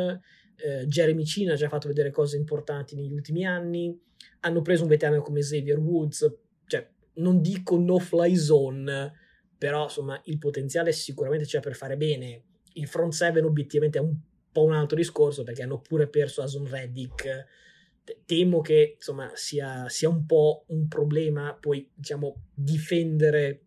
[0.56, 4.10] eh, Jeremy Cina ha già fatto vedere cose importanti negli ultimi anni,
[4.42, 6.34] hanno preso un veterano come Xavier Woods,
[6.66, 9.14] cioè non dico no fly zone,
[9.58, 12.44] però insomma il potenziale sicuramente c'è per fare bene.
[12.74, 14.16] Il front seven obiettivamente è un
[14.52, 17.46] po' un altro discorso perché hanno pure perso Ason Reddick.
[18.26, 23.66] Temo che insomma sia, sia un po' un problema poi diciamo difendere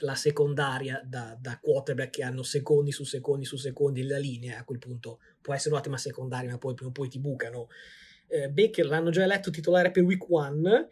[0.00, 4.64] la secondaria da, da, quarterback che hanno secondi su secondi su secondi la linea a
[4.64, 7.68] quel punto può essere un'ottima secondaria ma poi prima o poi ti bucano
[8.32, 10.88] eh, Baker l'hanno già eletto titolare per week 1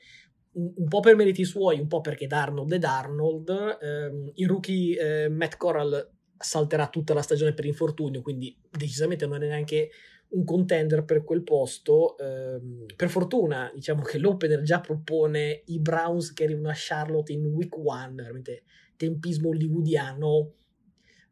[0.52, 5.28] un, po' per meriti suoi un po' perché Darnold è Darnold eh, il rookie eh,
[5.28, 9.90] Matt Corral salterà tutta la stagione per infortunio quindi decisamente non è neanche
[10.30, 12.16] un contender per quel posto.
[12.18, 12.60] Eh,
[12.94, 17.76] per fortuna, diciamo che l'opener già propone i Browns che arrivano a Charlotte in week
[17.76, 18.64] 1, veramente
[18.96, 20.52] tempismo hollywoodiano.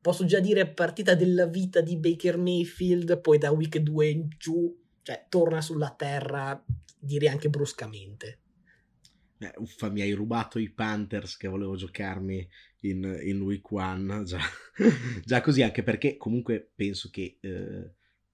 [0.00, 4.74] Posso già dire partita della vita di Baker Mayfield, poi da week 2 in giù,
[5.08, 6.62] cioè torna sulla terra,
[6.98, 8.40] direi anche bruscamente.
[9.38, 12.46] Eh, uffa, mi hai rubato i Panthers che volevo giocarmi
[12.80, 14.38] in, in week 1, già,
[15.24, 17.38] già, così, anche perché comunque penso che...
[17.40, 17.92] Eh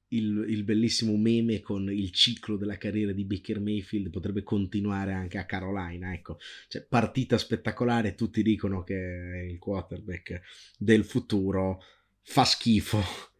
[0.08, 5.38] il, il, bellissimo meme con il ciclo della carriera di Baker Mayfield potrebbe continuare anche
[5.38, 6.12] a Carolina.
[6.12, 10.40] Ecco, cioè, partita spettacolare, tutti dicono che è il quarterback
[10.78, 11.82] del futuro,
[12.22, 13.32] fa schifo.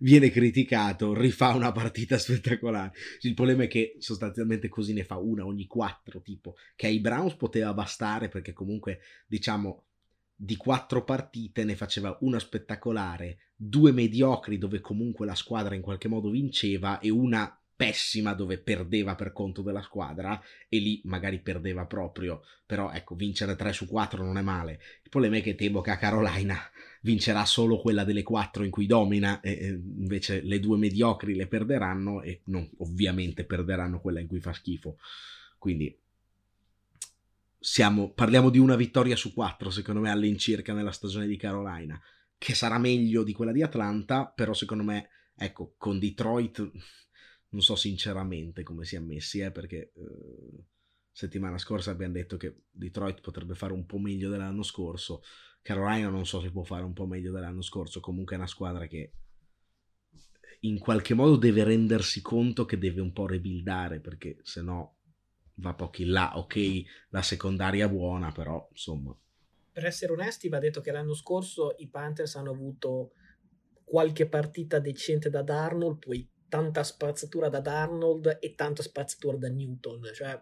[0.00, 2.92] Viene criticato, rifà una partita spettacolare.
[3.20, 7.34] Il problema è che sostanzialmente così ne fa una ogni quattro, tipo che ai Browns
[7.34, 9.84] poteva bastare perché comunque diciamo
[10.40, 16.06] di quattro partite ne faceva una spettacolare, due mediocri dove comunque la squadra in qualche
[16.06, 21.86] modo vinceva e una pessima dove perdeva per conto della squadra e lì magari perdeva
[21.86, 24.80] proprio, però ecco vincere 3 su 4 non è male.
[25.04, 26.58] Il problema è che temo che a Carolina
[27.02, 32.20] vincerà solo quella delle 4 in cui domina e invece le due mediocri le perderanno
[32.22, 34.98] e non, ovviamente perderanno quella in cui fa schifo.
[35.56, 35.96] Quindi
[37.60, 42.00] siamo, parliamo di una vittoria su quattro, secondo me, all'incirca nella stagione di Carolina,
[42.36, 46.72] che sarà meglio di quella di Atlanta, però secondo me, ecco, con Detroit
[47.50, 50.64] non so sinceramente come si è messi, eh, perché eh,
[51.10, 55.22] settimana scorsa abbiamo detto che Detroit potrebbe fare un po' meglio dell'anno scorso,
[55.62, 58.86] Carolina non so se può fare un po' meglio dell'anno scorso, comunque è una squadra
[58.86, 59.12] che
[60.60, 64.96] in qualche modo deve rendersi conto che deve un po' rebuildare, perché se no
[65.54, 66.36] va pochi là.
[66.36, 69.16] Ok, la secondaria buona, però insomma.
[69.72, 73.12] Per essere onesti, va detto che l'anno scorso i Panthers hanno avuto
[73.84, 80.10] qualche partita decente da Darnold, poi tanta spazzatura da Darnold e tanta spazzatura da Newton.
[80.12, 80.40] Cioè,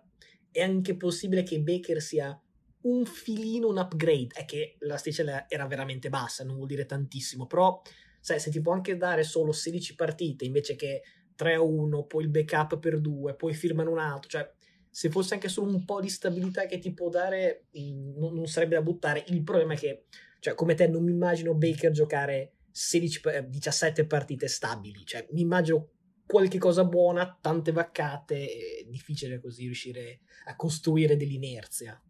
[0.51, 2.41] è anche possibile che Baker sia
[2.83, 4.29] un filino un upgrade.
[4.35, 7.81] È che la sticella era veramente bassa, non vuol dire tantissimo, però
[8.21, 11.03] sai, se ti può anche dare solo 16 partite invece che
[11.39, 14.55] 3-1, poi il backup per 2, poi firmano un altro, cioè
[14.97, 18.47] se fosse anche solo un po' di stabilità che ti può dare, mm, non, non
[18.47, 19.25] sarebbe da buttare.
[19.29, 20.07] Il problema è che,
[20.41, 25.05] cioè, come te, non mi immagino Baker giocare 16, 17 partite stabili.
[25.05, 25.96] Cioè, mi immagino
[26.27, 28.47] qualche cosa buona, tante vaccate,
[28.81, 32.01] è difficile così riuscire a costruire dell'inerzia.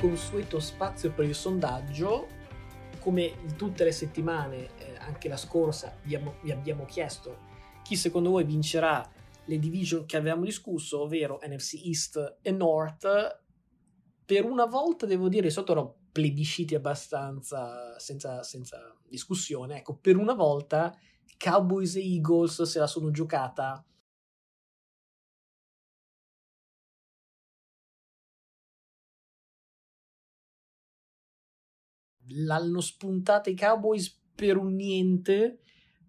[0.00, 2.36] Consueto spazio per il sondaggio.
[3.00, 7.46] Come tutte le settimane, eh, anche la scorsa, vi abbiamo, vi abbiamo chiesto
[7.88, 9.10] chi secondo voi vincerà
[9.46, 13.40] le division che avevamo discusso, ovvero NFC East e North.
[14.26, 19.78] Per una volta devo dire, sotto ero plebisciti abbastanza senza, senza discussione.
[19.78, 20.94] Ecco, per una volta
[21.38, 23.82] Cowboys e Eagles se la sono giocata
[32.28, 35.60] l'hanno spuntata i Cowboys per un niente,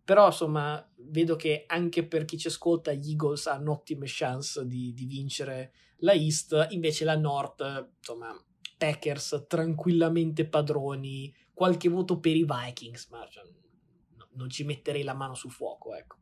[0.03, 4.93] però insomma vedo che anche per chi ci ascolta gli Eagles hanno ottime chance di,
[4.93, 7.61] di vincere la East, invece la North,
[7.97, 8.33] insomma,
[8.77, 13.43] Packers tranquillamente padroni, qualche voto per i Vikings, ma cioè,
[14.15, 16.17] no, non ci metterei la mano sul fuoco, ecco.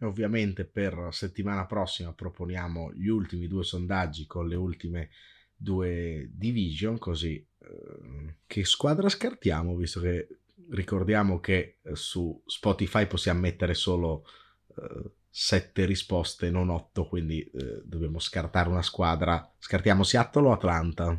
[0.00, 5.10] Ovviamente per settimana prossima proponiamo gli ultimi due sondaggi con le ultime
[5.54, 7.44] due division, così
[8.46, 10.28] che squadra scartiamo, visto che
[10.70, 14.24] ricordiamo che eh, su Spotify possiamo mettere solo
[14.66, 19.50] uh, sette risposte, non otto, quindi uh, dobbiamo scartare una squadra.
[19.58, 21.18] Scartiamo Seattle o Atlanta?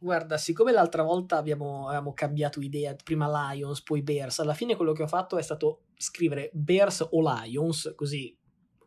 [0.00, 4.92] Guarda, siccome l'altra volta abbiamo, abbiamo, cambiato idea, prima Lions, poi Bears, alla fine quello
[4.92, 8.37] che ho fatto è stato scrivere Bears o Lions, così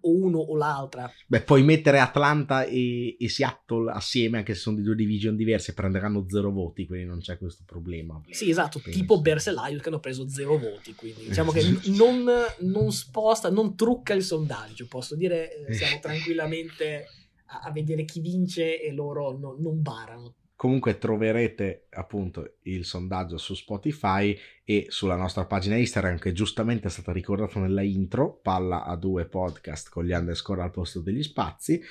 [0.02, 1.12] o uno o l'altra.
[1.28, 5.74] Beh, puoi mettere Atlanta e, e, Seattle assieme, anche se sono di due division diverse,
[5.74, 8.22] prenderanno zero voti, quindi non c'è questo problema.
[8.30, 9.00] Sì, esatto, Penso.
[9.00, 11.62] tipo Bears Lions che hanno preso zero voti, quindi diciamo che
[11.92, 17.06] non, non, sposta, non trucca il sondaggio, posso dire, eh, siamo tranquillamente
[17.46, 23.38] a, a, vedere chi vince e loro no, non barano Comunque troverete appunto il sondaggio
[23.38, 28.84] su Spotify e sulla nostra pagina Instagram che giustamente è stata ricordata nella intro, palla
[28.84, 31.82] a due podcast con gli underscore al posto degli spazi.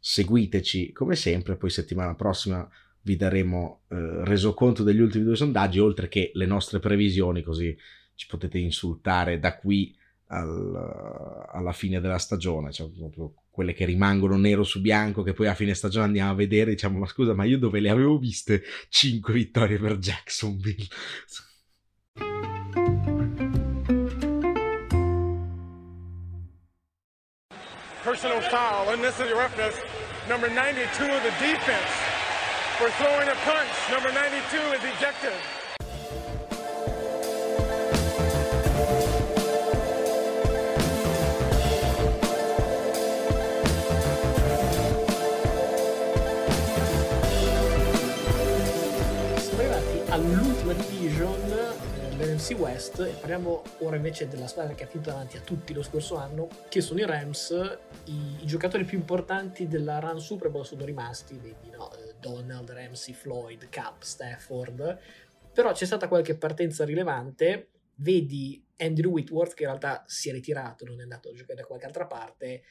[0.00, 2.68] Seguiteci come sempre, poi settimana prossima
[3.02, 7.78] vi daremo eh, resoconto degli ultimi due sondaggi, oltre che le nostre previsioni, così
[8.16, 14.36] ci potete insultare da qui al, alla fine della stagione, cioè proprio quelle che rimangono
[14.36, 17.42] nero su bianco, che poi a fine stagione andiamo a vedere, diciamo, ma scusa, ma
[17.42, 20.86] io dove le avevo viste 5 vittorie per Jacksonville?
[28.04, 29.74] Personal foul, unnecessary roughness,
[30.28, 31.90] number 92 of the defense.
[32.78, 35.57] For throwing a punch, number 92 is ejected.
[50.68, 55.36] All'ultima division eh, l'NFC West e parliamo ora invece della squadra che ha finito davanti
[55.36, 57.78] a tutti lo scorso anno che sono i Rams.
[58.04, 61.90] I, i giocatori più importanti della run Super Bowl sono rimasti vedi no?
[61.92, 64.98] Eh, Donald, Ramsey, Floyd, Cup, Stafford.
[65.52, 67.70] Però c'è stata qualche partenza rilevante.
[67.96, 71.66] Vedi Andrew Whitworth che in realtà si è ritirato non è andato a giocare da
[71.66, 72.62] qualche altra parte.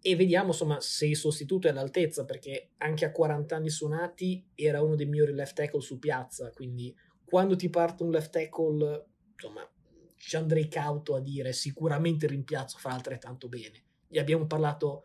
[0.00, 4.82] E vediamo insomma se il sostituto è all'altezza perché anche a 40 anni suonati era
[4.82, 6.94] uno dei migliori left tackle su piazza quindi
[7.28, 9.68] quando ti parte un left tackle insomma
[10.16, 13.84] ci andrei cauto a dire sicuramente il rimpiazzo fa altrettanto bene.
[14.08, 15.04] Gli abbiamo parlato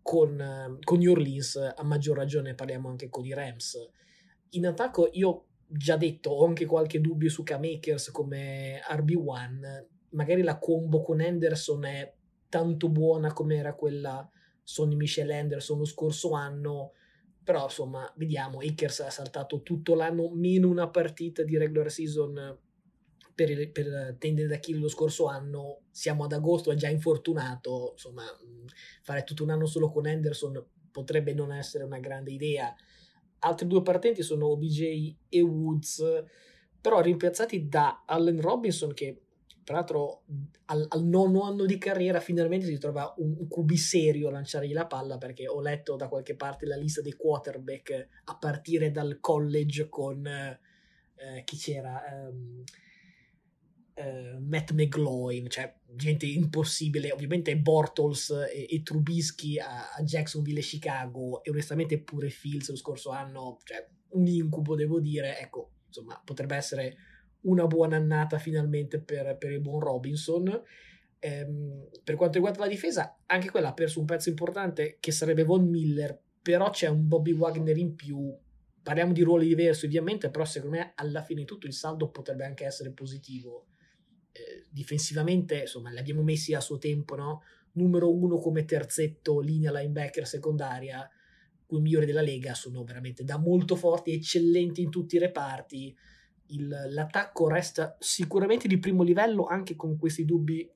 [0.00, 3.76] con, con New Orleans a maggior ragione parliamo anche con i Rams.
[4.50, 10.58] In attacco io già detto ho anche qualche dubbio su K-Makers come RB1 magari la
[10.58, 12.14] combo con Henderson è
[12.48, 14.28] tanto buona come era quella
[14.62, 16.92] Sonny Michel Anderson lo scorso anno
[17.46, 22.58] però insomma vediamo Akers ha saltato tutto l'anno meno una partita di regular season
[23.32, 25.82] per, per tendere da kill lo scorso anno.
[25.92, 28.24] Siamo ad agosto è già infortunato insomma
[29.00, 32.74] fare tutto un anno solo con Anderson potrebbe non essere una grande idea.
[33.38, 36.02] Altri due partenti sono OBJ e Woods
[36.80, 39.25] però rimpiazzati da Allen Robinson che
[39.66, 40.22] tra l'altro
[40.66, 44.72] al, al, nono anno di carriera finalmente si trova un, un QB serio a lanciargli
[44.72, 49.18] la palla perché ho letto da qualche parte la lista dei quarterback a partire dal
[49.18, 52.00] college con eh, chi c'era?
[52.28, 52.62] Um,
[53.96, 57.10] uh, Matt McGloin cioè gente impossibile.
[57.10, 62.76] Ovviamente Bortles e, e Trubisky a, a, Jacksonville e Chicago e onestamente pure Fields lo
[62.76, 65.40] scorso anno cioè un incubo devo dire.
[65.40, 66.96] Ecco insomma potrebbe essere
[67.46, 70.62] una buona annata finalmente per, per il buon Robinson.
[71.18, 75.44] Ehm, per quanto riguarda la difesa, anche quella ha perso un pezzo importante che sarebbe
[75.44, 78.34] Von Miller, però c'è un Bobby Wagner in più.
[78.82, 82.44] Parliamo di ruoli diversi ovviamente, però secondo me alla fine di tutto il saldo potrebbe
[82.44, 83.66] anche essere positivo.
[84.30, 87.42] Eh, difensivamente, insomma, li abbiamo messi a suo tempo, no?
[87.72, 91.08] Numero uno come terzetto, linea linebacker secondaria,
[91.68, 95.96] i migliori della Lega sono veramente da molto forti, eccellenti in tutti i reparti
[96.48, 100.70] l'attacco resta sicuramente di primo livello anche con questi dubbi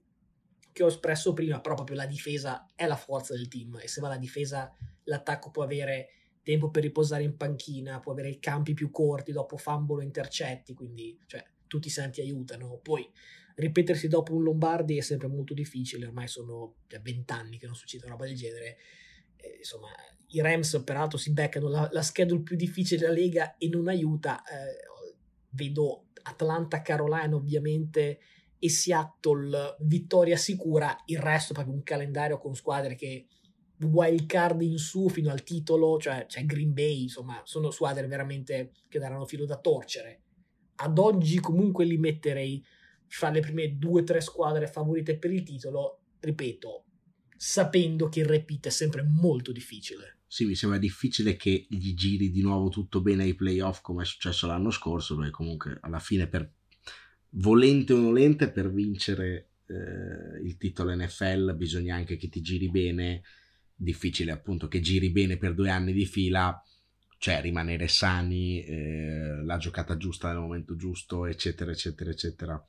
[0.72, 4.00] che ho espresso prima, però proprio la difesa è la forza del team e se
[4.00, 4.72] va la difesa
[5.04, 6.08] l'attacco può avere
[6.42, 10.74] tempo per riposare in panchina, può avere i campi più corti dopo fumble o intercetti,
[10.74, 12.78] quindi cioè, tutti i santi aiutano.
[12.78, 13.08] Poi
[13.56, 18.14] ripetersi dopo un Lombardi è sempre molto difficile, ormai sono vent'anni che non succede una
[18.14, 18.78] roba del genere.
[19.36, 19.88] Eh, insomma,
[20.28, 24.42] i Rams peraltro si beccano la, la schedule più difficile della Lega e non aiuta.
[24.42, 24.88] Eh,
[25.50, 28.20] vedo Atlanta, Carolina ovviamente
[28.58, 33.26] e Seattle vittoria sicura, il resto è proprio un calendario con squadre che
[33.78, 38.72] wild card in su fino al titolo, cioè, cioè Green Bay, insomma, sono squadre veramente
[38.88, 40.22] che daranno filo da torcere.
[40.76, 42.62] Ad oggi comunque li metterei
[43.06, 46.84] fra le prime due o tre squadre favorite per il titolo, ripeto,
[47.36, 52.30] sapendo che il repeat è sempre molto difficile sì, mi sembra difficile che gli giri
[52.30, 56.28] di nuovo tutto bene ai playoff come è successo l'anno scorso, perché comunque alla fine
[56.28, 56.48] per
[57.30, 63.22] volente o nolente per vincere eh, il titolo NFL bisogna anche che ti giri bene,
[63.74, 66.62] difficile appunto che giri bene per due anni di fila,
[67.18, 72.64] cioè rimanere sani, eh, la giocata giusta nel momento giusto, eccetera, eccetera, eccetera.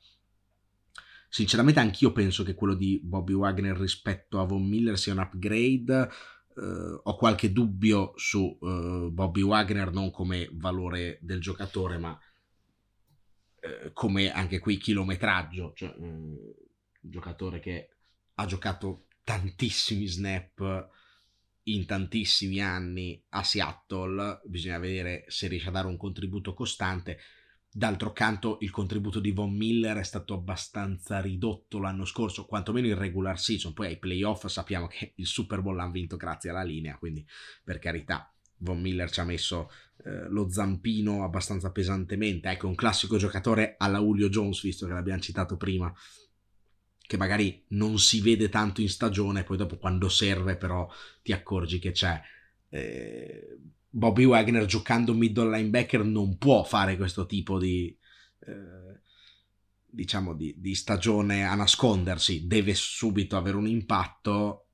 [1.28, 6.08] sinceramente anch'io penso che quello di Bobby Wagner rispetto a Von Miller sia un upgrade.
[6.54, 13.92] Uh, ho qualche dubbio su uh, Bobby Wagner, non come valore del giocatore, ma uh,
[13.92, 15.72] come anche qui chilometraggio.
[15.74, 16.36] Cioè, un
[17.00, 17.88] giocatore che
[18.34, 20.90] ha giocato tantissimi snap
[21.64, 27.18] in tantissimi anni a Seattle, bisogna vedere se riesce a dare un contributo costante.
[27.74, 32.98] D'altro canto, il contributo di Von Miller è stato abbastanza ridotto l'anno scorso, quantomeno in
[32.98, 33.72] regular season.
[33.72, 37.26] Poi ai playoff sappiamo che il Super Bowl l'hanno vinto grazie alla linea, quindi
[37.64, 39.70] per carità, Von Miller ci ha messo
[40.04, 42.50] eh, lo zampino abbastanza pesantemente.
[42.50, 45.90] Ecco, un classico giocatore alla Julio Jones, visto che l'abbiamo citato prima,
[46.98, 50.86] che magari non si vede tanto in stagione, poi dopo quando serve però
[51.22, 52.20] ti accorgi che c'è.
[52.68, 53.58] Eh,
[53.94, 57.94] Bobby Wagner giocando middle linebacker non può fare questo tipo di,
[58.46, 59.00] eh,
[59.84, 64.68] diciamo di, di, stagione a nascondersi, deve subito avere un impatto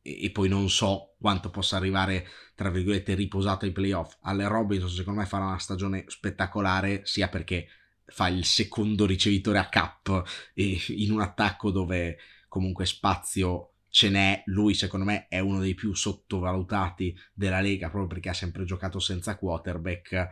[0.00, 4.16] e, e, poi non so quanto possa arrivare, tra virgolette, riposato ai playoff.
[4.22, 7.68] Alle Robinson secondo me farà una stagione spettacolare sia perché
[8.06, 10.24] fa il secondo ricevitore a cap
[10.54, 12.16] in un attacco dove
[12.48, 18.06] comunque spazio ce n'è, lui secondo me è uno dei più sottovalutati della Lega proprio
[18.06, 20.30] perché ha sempre giocato senza quarterback,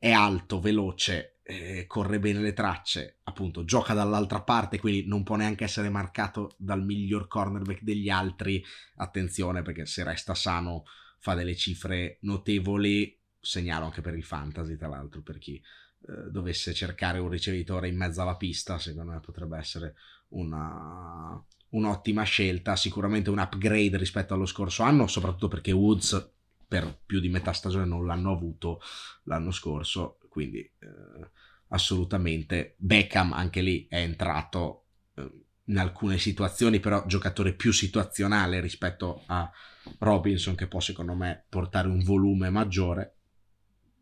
[0.00, 5.36] è alto, veloce, eh, corre bene le tracce, appunto gioca dall'altra parte, quindi non può
[5.36, 8.60] neanche essere marcato dal miglior cornerback degli altri,
[8.96, 10.82] attenzione perché se resta sano
[11.20, 16.74] fa delle cifre notevoli, segnalo anche per il fantasy tra l'altro, per chi eh, dovesse
[16.74, 19.94] cercare un ricevitore in mezzo alla pista, secondo me potrebbe essere
[20.30, 21.40] una,
[21.72, 26.30] un'ottima scelta, sicuramente un upgrade rispetto allo scorso anno, soprattutto perché Woods
[26.66, 28.80] per più di metà stagione non l'hanno avuto
[29.24, 31.30] l'anno scorso, quindi eh,
[31.68, 35.30] assolutamente Beckham anche lì è entrato eh,
[35.66, 39.50] in alcune situazioni, però giocatore più situazionale rispetto a
[39.98, 43.16] Robinson che può secondo me portare un volume maggiore.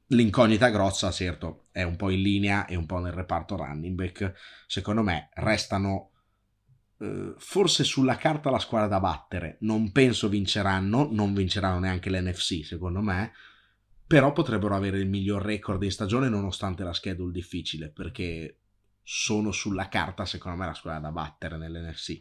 [0.07, 4.33] L'incognita grossa, certo, è un po' in linea e un po' nel reparto running back.
[4.66, 6.10] Secondo me restano
[7.39, 9.57] forse sulla carta la squadra da battere.
[9.61, 13.33] Non penso vinceranno, non vinceranno neanche l'NFC secondo me,
[14.07, 18.57] però potrebbero avere il miglior record in stagione nonostante la schedule difficile, perché
[19.03, 22.21] sono sulla carta secondo me la squadra da battere nell'NFC.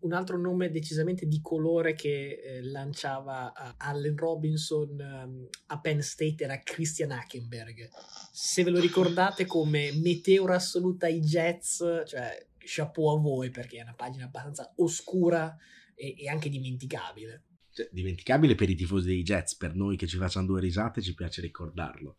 [0.00, 6.42] Un altro nome decisamente di colore che eh, lanciava Allen Robinson um, a Penn State
[6.42, 7.88] era Christian Hackenberg.
[8.32, 13.82] Se ve lo ricordate come meteora assoluta ai Jets, cioè chapeau a voi perché è
[13.82, 15.56] una pagina abbastanza oscura
[15.94, 17.44] e, e anche dimenticabile.
[17.72, 21.14] Cioè, dimenticabile per i tifosi dei Jets, per noi che ci facciamo due risate ci
[21.14, 22.16] piace ricordarlo.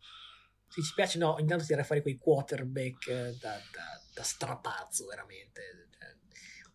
[0.66, 5.88] Sì, ci piace, no, intanto tirare fuori quei quarterback eh, da, da, da strapazzo, veramente.
[5.96, 6.16] Cioè,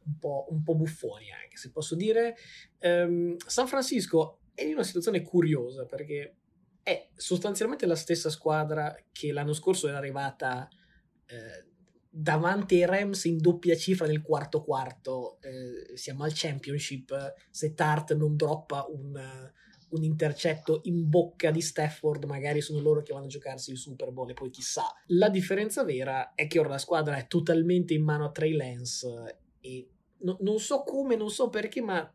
[0.06, 2.36] un po', un po', buffoni anche, se posso dire.
[2.80, 6.36] Um, San Francisco è in una situazione curiosa perché
[6.82, 10.68] è sostanzialmente la stessa squadra che l'anno scorso era arrivata
[11.26, 11.69] eh,
[12.10, 15.38] davanti ai Rams in doppia cifra nel quarto quarto.
[15.42, 17.36] Eh, siamo al championship.
[17.50, 19.14] Se Tart non droppa un,
[19.90, 24.12] un, intercetto in bocca di Stafford, magari sono loro che vanno a giocarsi il Super
[24.12, 24.84] Bowl e poi chissà.
[25.08, 29.38] La differenza vera è che ora la squadra è totalmente in mano a Trey Lance
[29.62, 29.88] e
[30.22, 32.12] no, non so come, non so perché, ma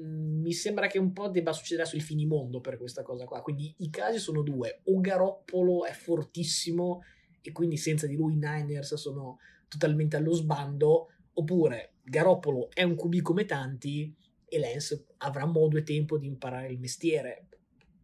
[0.00, 3.42] mm, mi sembra che un po' debba succedere sul finimondo per questa cosa qua.
[3.42, 4.80] Quindi i casi sono due.
[4.84, 7.02] O Garoppolo è fortissimo
[7.40, 12.96] e quindi senza di lui i Niners sono totalmente allo sbando, oppure Garoppolo è un
[12.96, 14.14] QB come tanti
[14.44, 17.46] e Lance avrà modo e tempo di imparare il mestiere.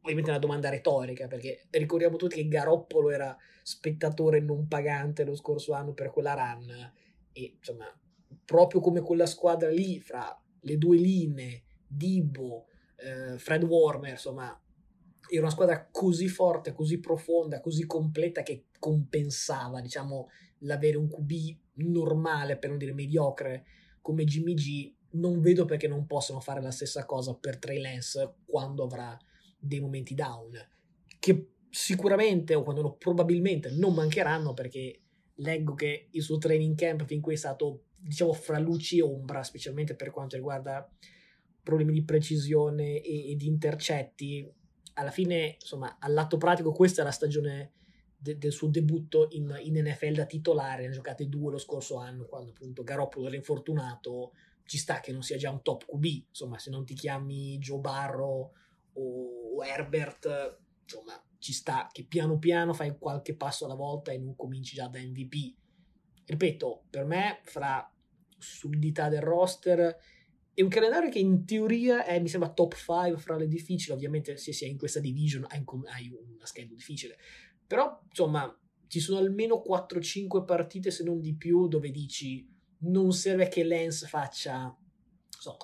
[0.00, 5.34] Ovviamente è una domanda retorica, perché ricordiamo tutti che Garoppolo era spettatore non pagante lo
[5.34, 6.92] scorso anno per quella run
[7.32, 7.86] e insomma,
[8.44, 12.66] proprio come quella squadra lì, fra le due linee, Dibbo,
[12.96, 14.58] eh, Fred Warner, insomma,
[15.28, 20.28] era una squadra così forte, così profonda, così completa che compensava, diciamo,
[20.60, 21.32] l'avere un QB
[21.74, 23.64] normale, per non dire mediocre,
[24.00, 24.92] come Jimmy G.
[25.14, 29.16] Non vedo perché non possano fare la stessa cosa per Trey Lance quando avrà
[29.58, 30.52] dei momenti down,
[31.18, 35.00] che sicuramente o quando no, probabilmente non mancheranno perché
[35.36, 39.42] leggo che il suo training camp fin qui è stato, diciamo, fra luci e ombra,
[39.42, 40.88] specialmente per quanto riguarda
[41.62, 44.48] problemi di precisione e, e di intercetti
[44.94, 47.72] alla fine, insomma, al lato pratico, questa è la stagione
[48.16, 50.82] de- del suo debutto in, in, NFL da titolare.
[50.82, 54.32] Ne ha giocate due lo scorso anno, quando appunto Garoppolo era infortunato.
[54.64, 57.80] Ci sta che non sia già un top QB, insomma, se non ti chiami Joe
[57.80, 58.52] Barro
[58.94, 64.34] o, Herbert, insomma, ci sta che piano piano fai qualche passo alla volta e non
[64.34, 65.54] cominci già da MVP.
[66.24, 67.86] ripeto, per me, fra
[68.38, 69.98] solidità del roster
[70.54, 73.92] è un calendario che in teoria è, mi sembra, top 5 fra le difficili.
[73.92, 75.64] Ovviamente, se sei in questa division hai,
[76.10, 77.16] una scheda difficile.
[77.66, 82.48] Però, insomma, ci sono almeno 4-5 partite, se non di più, dove dici
[82.84, 84.76] non serve che Lance faccia,
[85.28, 85.56] so,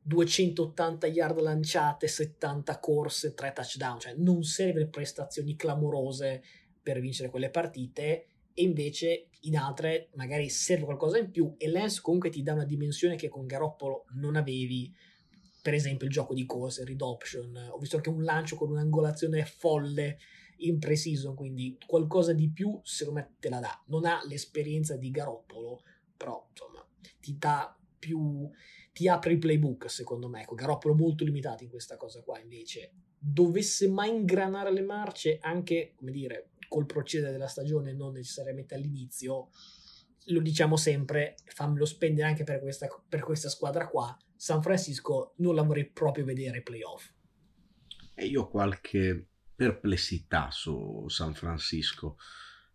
[0.00, 4.00] 280 yard lanciate, 70 corse, 3 touchdown.
[4.00, 6.42] Cioè, non serve prestazioni clamorose
[6.82, 12.00] per vincere quelle partite e invece in altre magari serve qualcosa in più e Lens
[12.00, 14.92] comunque ti dà una dimensione che con Garoppolo non avevi.
[15.62, 19.44] Per esempio il gioco di corse, read option ho visto anche un lancio con un'angolazione
[19.44, 20.18] folle
[20.58, 23.82] in pre-season quindi qualcosa di più secondo me te la dà.
[23.86, 25.82] Non ha l'esperienza di Garoppolo
[26.16, 26.86] però insomma
[27.20, 28.50] ti dà più
[28.92, 30.42] ti apre il playbook secondo me.
[30.42, 32.92] Ecco Garoppolo molto limitato in questa cosa qua invece.
[33.18, 39.50] Dovesse mai ingranare le marce anche come dire col procedere della stagione, non necessariamente all'inizio,
[40.28, 44.16] lo diciamo sempre, fammelo spendere anche per questa, per questa squadra qua.
[44.34, 47.10] San Francisco non la vorrei proprio vedere ai playoff.
[48.14, 52.16] E io ho qualche perplessità su San Francisco,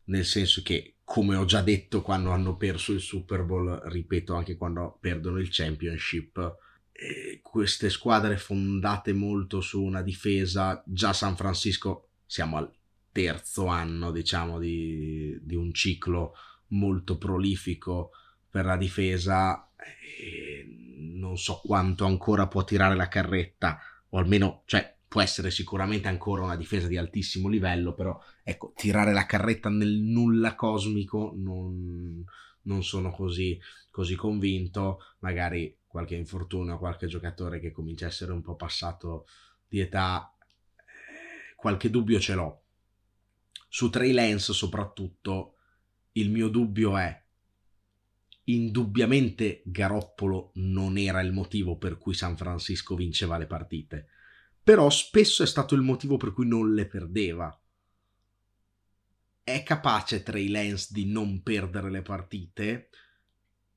[0.06, 4.58] nel senso che, come ho già detto quando hanno perso il Super Bowl, ripeto anche
[4.58, 6.56] quando perdono il Championship,
[6.92, 12.77] eh, queste squadre fondate molto su una difesa, già San Francisco siamo al
[13.18, 16.36] terzo anno, diciamo, di, di un ciclo
[16.68, 18.12] molto prolifico
[18.48, 19.72] per la difesa.
[19.76, 20.68] E
[21.00, 26.44] non so quanto ancora può tirare la carretta, o almeno, cioè, può essere sicuramente ancora
[26.44, 32.24] una difesa di altissimo livello, però ecco, tirare la carretta nel nulla cosmico non,
[32.64, 33.60] non sono così,
[33.90, 35.00] così convinto.
[35.20, 39.26] Magari qualche infortunio, qualche giocatore che comincia a essere un po' passato
[39.68, 40.32] di età,
[40.76, 42.62] eh, qualche dubbio ce l'ho
[43.78, 45.58] su Trey Lance soprattutto,
[46.14, 47.26] il mio dubbio è
[48.46, 54.08] indubbiamente Garoppolo non era il motivo per cui San Francisco vinceva le partite,
[54.64, 57.56] però spesso è stato il motivo per cui non le perdeva.
[59.44, 62.90] È capace Trey Lance di non perdere le partite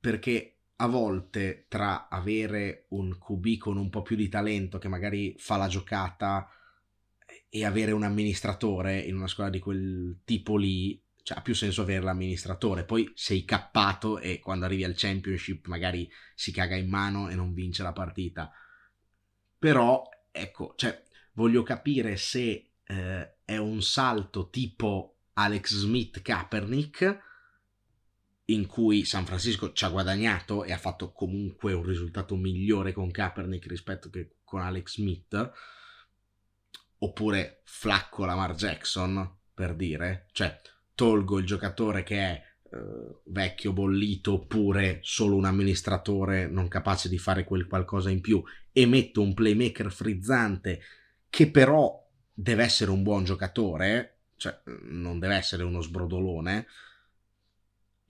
[0.01, 5.35] perché a volte tra avere un QB con un po' più di talento che magari
[5.37, 6.51] fa la giocata
[7.53, 11.83] e avere un amministratore in una scuola di quel tipo lì, cioè ha più senso
[11.83, 12.85] avere l'amministratore.
[12.85, 17.53] Poi sei cappato e quando arrivi al championship magari si caga in mano e non
[17.53, 18.53] vince la partita.
[19.59, 27.29] Però, ecco, cioè, voglio capire se eh, è un salto tipo Alex Smith Kaepernick
[28.47, 33.11] in cui San Francisco ci ha guadagnato e ha fatto comunque un risultato migliore con
[33.11, 35.53] Kaepernick rispetto che con Alex Smith
[37.03, 40.59] oppure flacco Lamar Jackson, per dire, cioè
[40.95, 42.43] tolgo il giocatore che è
[42.73, 48.43] eh, vecchio, bollito, oppure solo un amministratore non capace di fare quel qualcosa in più
[48.73, 50.81] e metto un playmaker frizzante
[51.29, 56.67] che però deve essere un buon giocatore, cioè non deve essere uno sbrodolone,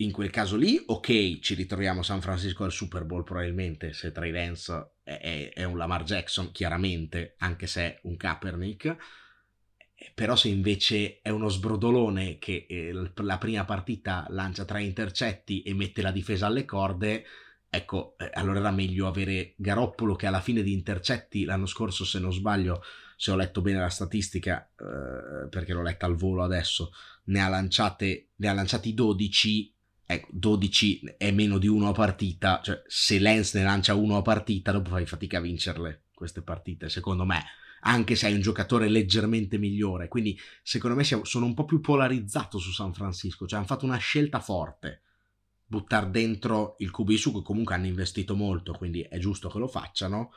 [0.00, 4.30] in quel caso lì, ok, ci ritroviamo San Francisco al Super Bowl probabilmente se Trey
[4.30, 8.96] Lance è, è, è un Lamar Jackson, chiaramente, anche se è un Kaepernick.
[10.14, 15.74] Però se invece è uno sbrodolone che eh, la prima partita lancia tre intercetti e
[15.74, 17.26] mette la difesa alle corde,
[17.68, 22.18] ecco, eh, allora era meglio avere Garoppolo che alla fine di intercetti l'anno scorso, se
[22.18, 22.82] non sbaglio,
[23.16, 26.92] se ho letto bene la statistica, eh, perché l'ho letta al volo adesso,
[27.24, 29.74] ne ha, lanciate, ne ha lanciati 12
[30.10, 34.22] ecco, 12 è meno di uno a partita, cioè se Lens ne lancia uno a
[34.22, 37.44] partita, dopo fai fatica a vincerle queste partite, secondo me,
[37.82, 40.08] anche se hai un giocatore leggermente migliore.
[40.08, 43.98] Quindi, secondo me, sono un po' più polarizzato su San Francisco, cioè hanno fatto una
[43.98, 45.02] scelta forte.
[45.64, 49.68] Buttare dentro il QB su cui comunque hanno investito molto, quindi è giusto che lo
[49.68, 50.32] facciano.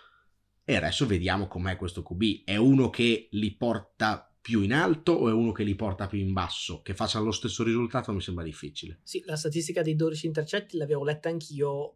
[0.63, 2.43] E adesso vediamo com'è questo QB.
[2.45, 6.19] È uno che li porta più in alto o è uno che li porta più
[6.19, 6.81] in basso?
[6.81, 8.99] Che faccia lo stesso risultato mi sembra difficile.
[9.01, 11.95] Sì, la statistica dei 12 intercetti l'avevo letta anch'io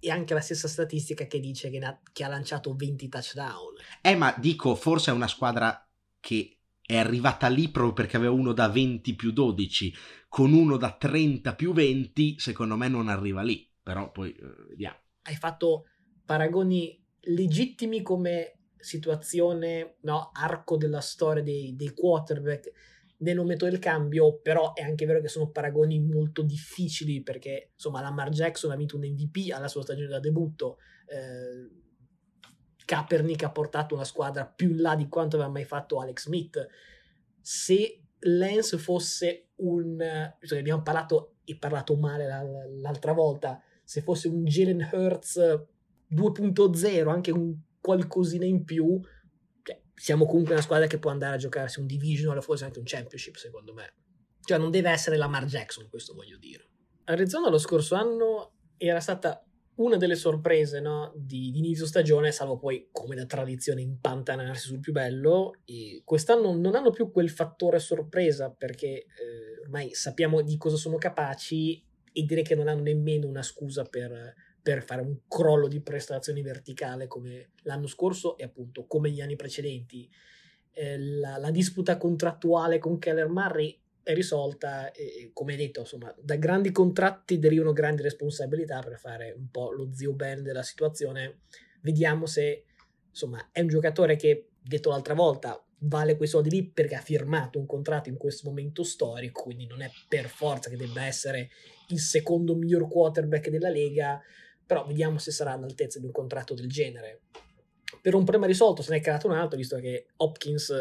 [0.00, 3.74] e anche la stessa statistica che dice che, ha, che ha lanciato 20 touchdown.
[4.02, 8.52] Eh, ma dico, forse è una squadra che è arrivata lì proprio perché aveva uno
[8.52, 9.94] da 20 più 12,
[10.28, 14.98] con uno da 30 più 20, secondo me non arriva lì, però poi eh, vediamo.
[15.22, 15.84] Hai fatto
[16.24, 18.55] paragoni legittimi come
[18.86, 22.70] situazione, no, arco della storia dei, dei quarterback
[23.18, 28.00] nel momento del cambio, però è anche vero che sono paragoni molto difficili perché insomma
[28.00, 31.84] Lamar Jackson ha vinto un MVP alla sua stagione da debutto, eh,
[32.84, 36.68] Kaepernick ha portato una squadra più in là di quanto aveva mai fatto Alex Smith.
[37.40, 39.98] Se Lance fosse un...
[40.40, 42.26] Cioè abbiamo parlato e parlato male
[42.80, 45.38] l'altra volta, se fosse un Jalen Hurts
[46.10, 47.56] 2.0, anche un
[47.86, 49.00] qualcosina in più,
[49.62, 52.80] cioè, siamo comunque una squadra che può andare a giocarsi un divisional o forse anche
[52.80, 53.94] un championship, secondo me.
[54.40, 56.68] Cioè non deve essere Lamar Jackson, questo voglio dire.
[57.04, 59.40] Arizona lo scorso anno era stata
[59.76, 64.80] una delle sorprese no, di, di, inizio stagione, salvo poi, come da tradizione, impantanarsi sul
[64.80, 65.60] più bello.
[65.64, 70.96] E quest'anno non hanno più quel fattore sorpresa perché eh, ormai sappiamo di cosa sono
[70.96, 74.34] capaci e direi che non hanno nemmeno una scusa per,
[74.66, 79.36] per fare un crollo di prestazioni verticale come l'anno scorso e appunto come gli anni
[79.36, 80.10] precedenti.
[80.72, 86.34] Eh, la, la, disputa contrattuale con Keller Murray è risolta e, come detto, insomma, da
[86.34, 91.42] grandi contratti derivano grandi responsabilità per fare un po' lo zio Ben della situazione.
[91.80, 92.64] Vediamo se,
[93.08, 97.60] insomma, è un giocatore che, detto l'altra volta, vale quei soldi lì perché ha firmato
[97.60, 101.50] un contratto in questo momento storico, quindi non è per forza che debba essere
[101.90, 104.20] il secondo miglior quarterback della Lega,
[104.66, 107.22] però vediamo se sarà all'altezza di un contratto del genere.
[108.02, 110.72] Per un problema risolto se ne è creato un altro, visto che Hopkins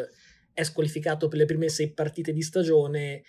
[0.53, 3.23] è squalificato per le prime sei partite di stagione.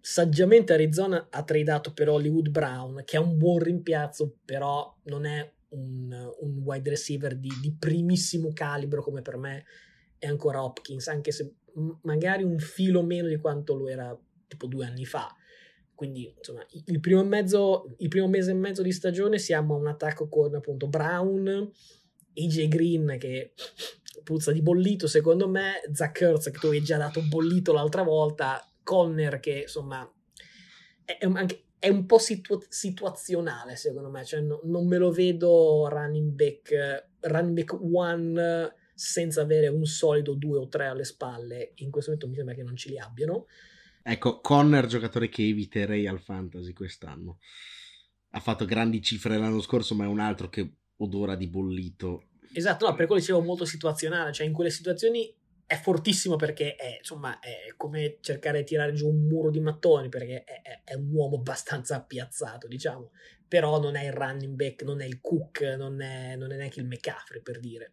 [0.00, 5.52] Saggiamente Arizona ha tradato per Hollywood Brown, che è un buon rimpiazzo, però non è
[5.70, 9.64] un, un wide receiver di, di primissimo calibro come per me
[10.18, 11.54] è ancora Hopkins, anche se
[12.02, 14.16] magari un filo meno di quanto lo era
[14.46, 15.34] tipo due anni fa.
[16.02, 19.86] Quindi, insomma, il primo, mezzo, il primo mese e mezzo di stagione siamo a un
[19.86, 21.70] attacco con appunto Brown,
[22.34, 23.52] AJ Green che
[24.24, 28.68] puzza di bollito secondo me, Zach Kurtz che tu hai già dato bollito l'altra volta,
[28.82, 30.12] Conner che insomma
[31.04, 35.12] è, è, anche, è un po' situ- situazionale secondo me, cioè no, non me lo
[35.12, 41.74] vedo running back, running back one senza avere un solido 2 o 3 alle spalle,
[41.76, 43.46] in questo momento mi sembra che non ce li abbiano.
[44.02, 47.38] Ecco, Conner, giocatore che eviterei al fantasy quest'anno.
[48.30, 52.28] Ha fatto grandi cifre l'anno scorso, ma è un altro che odora di bollito.
[52.52, 55.34] Esatto, no, per quello dicevo molto situazionale, cioè in quelle situazioni
[55.66, 60.08] è fortissimo perché è, insomma, è come cercare di tirare giù un muro di mattoni
[60.08, 63.12] perché è, è, è un uomo abbastanza appiazzato, diciamo,
[63.48, 66.80] però non è il running back, non è il Cook, non è, non è neanche
[66.80, 67.92] il McCaffrey per dire.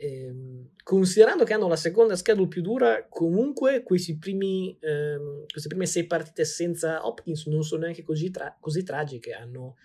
[0.00, 3.82] Ehm, considerando che hanno la seconda schedule più dura, comunque
[4.18, 9.32] primi, ehm, queste prime sei partite senza Hopkins non sono neanche così, tra- così tragiche.
[9.32, 9.76] Hanno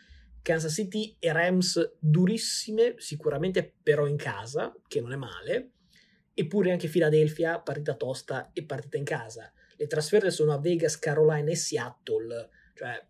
[0.43, 5.71] Kansas City e Rams durissime, sicuramente però in casa, che non è male,
[6.33, 9.51] eppure anche Philadelphia, partita tosta e partita in casa.
[9.75, 13.03] Le trasferte sono a Vegas, Carolina e Seattle, cioè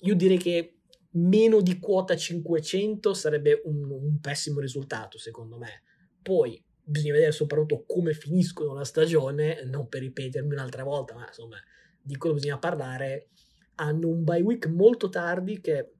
[0.00, 0.78] io direi che
[1.12, 5.82] meno di quota 500 sarebbe un, un pessimo risultato secondo me
[6.24, 11.56] poi bisogna vedere soprattutto come finiscono la stagione, non per ripetermi un'altra volta, ma insomma
[12.00, 13.28] di quello bisogna parlare.
[13.76, 15.92] Hanno un bye week molto tardi che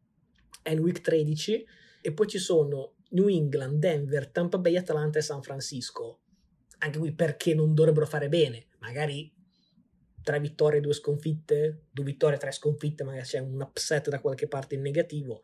[0.63, 1.67] è il week 13
[2.01, 6.21] e poi ci sono New England, Denver, Tampa Bay, Atlanta e San Francisco.
[6.79, 8.69] Anche qui perché non dovrebbero fare bene?
[8.79, 9.33] Magari
[10.23, 14.75] tre vittorie, due sconfitte, due vittorie, tre sconfitte, magari c'è un upset da qualche parte
[14.75, 15.43] in negativo.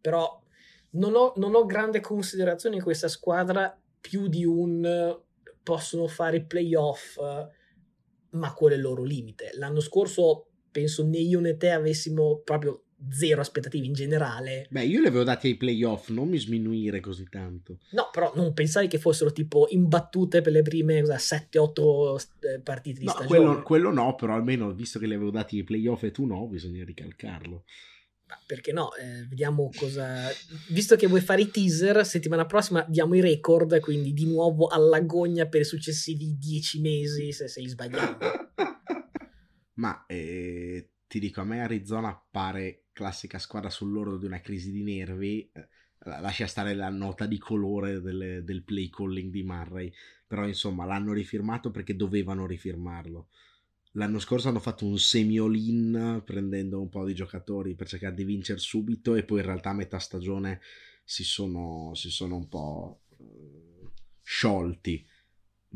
[0.00, 0.42] Però
[0.90, 3.78] non ho, non ho grande considerazione in questa squadra
[4.08, 5.18] più di un
[5.62, 7.18] possono fare playoff,
[8.30, 9.52] ma quello è il loro limite.
[9.54, 14.66] L'anno scorso penso né io né te avessimo proprio zero aspettative in generale.
[14.68, 17.78] Beh, io li avevo dati ai playoff, non mi sminuire così tanto.
[17.92, 23.06] No, però non pensai che fossero tipo imbattute per le prime 7-8 eh, partite di
[23.06, 23.38] no, stagione.
[23.38, 26.46] Quello, quello no, però almeno visto che li avevo dati ai playoff e tu no,
[26.46, 27.64] bisogna ricalcarlo
[28.46, 28.94] perché no?
[28.94, 30.28] Eh, vediamo cosa.
[30.68, 35.46] Visto che vuoi fare i teaser, settimana prossima diamo i record, quindi di nuovo all'agonia
[35.46, 38.52] per i successivi dieci mesi se sei sbagliato.
[39.74, 44.82] Ma eh, ti dico, a me Arizona pare classica squadra sull'orlo di una crisi di
[44.82, 45.50] nervi.
[45.52, 45.68] Eh,
[46.04, 49.92] lascia stare la nota di colore delle, del play calling di Murray,
[50.26, 53.28] però insomma l'hanno rifirmato perché dovevano rifirmarlo.
[53.96, 58.58] L'anno scorso hanno fatto un semi-all-in prendendo un po' di giocatori per cercare di vincere
[58.58, 60.60] subito e poi in realtà a metà stagione
[61.04, 63.90] si sono, si sono un po' eh,
[64.20, 65.06] sciolti.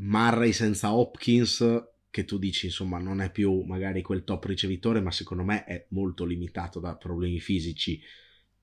[0.00, 1.64] Murray senza Hopkins,
[2.10, 5.86] che tu dici insomma non è più magari quel top ricevitore, ma secondo me è
[5.90, 8.00] molto limitato da problemi fisici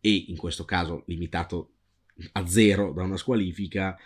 [0.01, 1.75] e in questo caso limitato
[2.33, 3.97] a zero da una squalifica.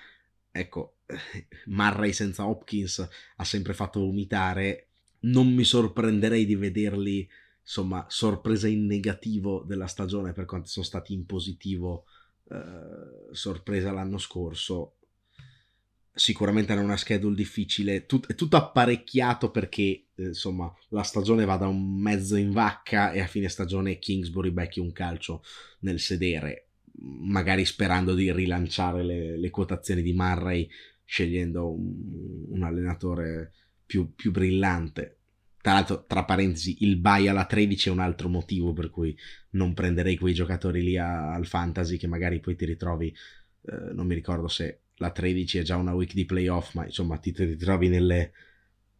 [0.51, 0.97] Ecco,
[1.65, 4.88] Murray senza Hopkins ha sempre fatto vomitare
[5.21, 7.27] non mi sorprenderei di vederli
[7.61, 12.05] insomma sorpresa in negativo della stagione per quanto sono stati in positivo
[12.49, 14.95] eh, sorpresa l'anno scorso.
[16.11, 21.57] Sicuramente hanno una schedule difficile, Tut- è tutto apparecchiato perché eh, insomma la stagione va
[21.57, 25.43] da un mezzo in vacca e a fine stagione Kingsbury becchi un calcio
[25.81, 26.69] nel sedere,
[27.01, 30.67] magari sperando di rilanciare le, le quotazioni di Murray
[31.05, 33.53] scegliendo un, un allenatore
[33.89, 35.17] più, più, brillante.
[35.59, 39.17] Tra l'altro, tra parentesi, il buy alla 13 è un altro motivo per cui
[39.51, 44.05] non prenderei quei giocatori lì a, al fantasy che magari poi ti ritrovi, eh, non
[44.05, 47.45] mi ricordo se la 13 è già una week di playoff, ma insomma ti, ti
[47.45, 48.31] ritrovi nelle,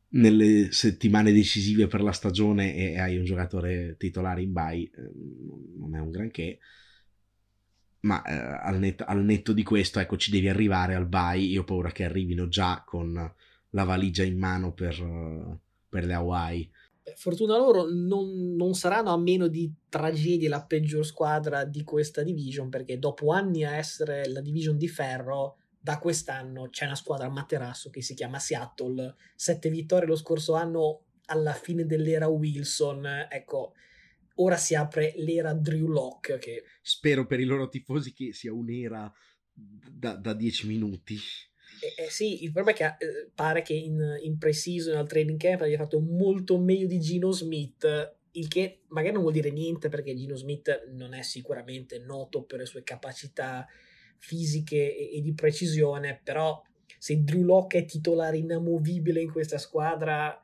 [0.09, 5.11] nelle, settimane decisive per la stagione e hai un giocatore titolare in buy, eh,
[5.77, 6.57] non è un granché.
[8.01, 11.51] Ma eh, al, netto, al, netto, di questo, ecco, ci devi arrivare al buy.
[11.51, 13.33] Io ho paura che arrivino già con
[13.71, 14.95] la valigia in mano per,
[15.87, 16.71] per le Hawaii.
[17.15, 22.69] Fortuna loro non, non, saranno a meno di tragedie la peggior squadra di questa division
[22.69, 27.31] perché dopo anni a essere la division di ferro da quest'anno c'è una squadra a
[27.31, 33.73] materasso che si chiama Seattle, sette vittorie lo scorso anno alla fine dell'era Wilson, ecco,
[34.35, 36.63] ora si apre l'era Drew Locke che...
[36.81, 39.11] Spero per i loro tifosi che sia un'era
[39.53, 41.17] da, da dieci minuti.
[41.81, 45.61] Eh, eh, sì, il problema è che eh, pare che in, in pre-season training camp
[45.61, 50.15] abbia fatto molto meglio di Gino Smith, il che magari non vuol dire niente perché
[50.15, 53.65] Gino Smith non è sicuramente noto per le sue capacità
[54.17, 56.61] fisiche e, e di precisione, però
[56.97, 60.41] se Drew Locke è titolare inamovibile in questa squadra,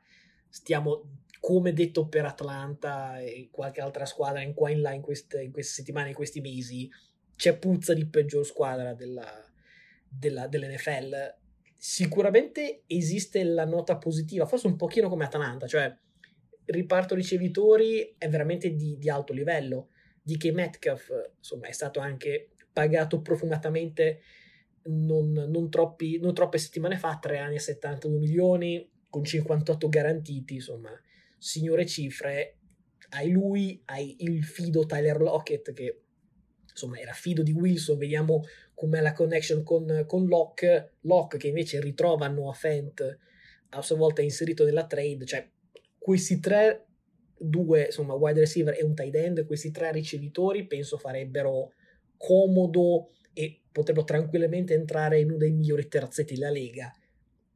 [0.48, 5.42] stiamo come detto per Atlanta e qualche altra squadra in qua in là in queste,
[5.42, 6.90] in queste settimane, in questi mesi,
[7.36, 9.44] c'è puzza di peggior squadra della,
[10.18, 11.34] della, dell'NFL.
[11.76, 15.94] Sicuramente esiste la nota positiva, forse un pochino come Atlanta, cioè
[16.66, 19.90] riparto ricevitori è veramente di, di alto livello.
[20.22, 24.20] Di che Metcalf, insomma, è stato anche pagato profumatamente
[24.86, 30.54] non, non, troppi, non troppe settimane fa, 3 anni e 72 milioni, con 58 garantiti,
[30.54, 30.90] insomma,
[31.38, 32.58] signore cifre.
[33.10, 36.00] Hai lui, hai il fido Tyler Lockett che
[36.68, 38.42] insomma era fido di Wilson, vediamo
[38.76, 43.18] com'è la connection con, con Locke, Locke che invece ritrova Noah Fent
[43.70, 45.48] a sua volta inserito nella trade, cioè
[45.98, 46.84] questi tre,
[47.38, 51.72] due insomma wide receiver e un tight end, questi tre ricevitori penso farebbero
[52.18, 56.94] comodo e potrebbero tranquillamente entrare in uno dei migliori terzetti della Lega.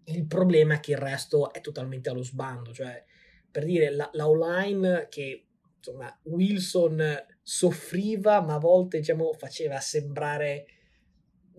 [0.05, 3.05] Il problema è che il resto è totalmente allo sbando, cioè
[3.51, 5.45] per dire la, la online che
[5.77, 7.03] insomma Wilson
[7.43, 10.67] soffriva ma a volte diciamo faceva sembrare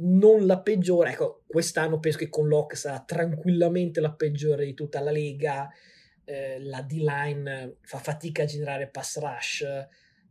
[0.01, 4.99] non la peggiore, ecco quest'anno penso che con Locke sarà tranquillamente la peggiore di tutta
[4.99, 5.69] la Lega,
[6.23, 9.65] eh, la D-line fa fatica a generare pass rush,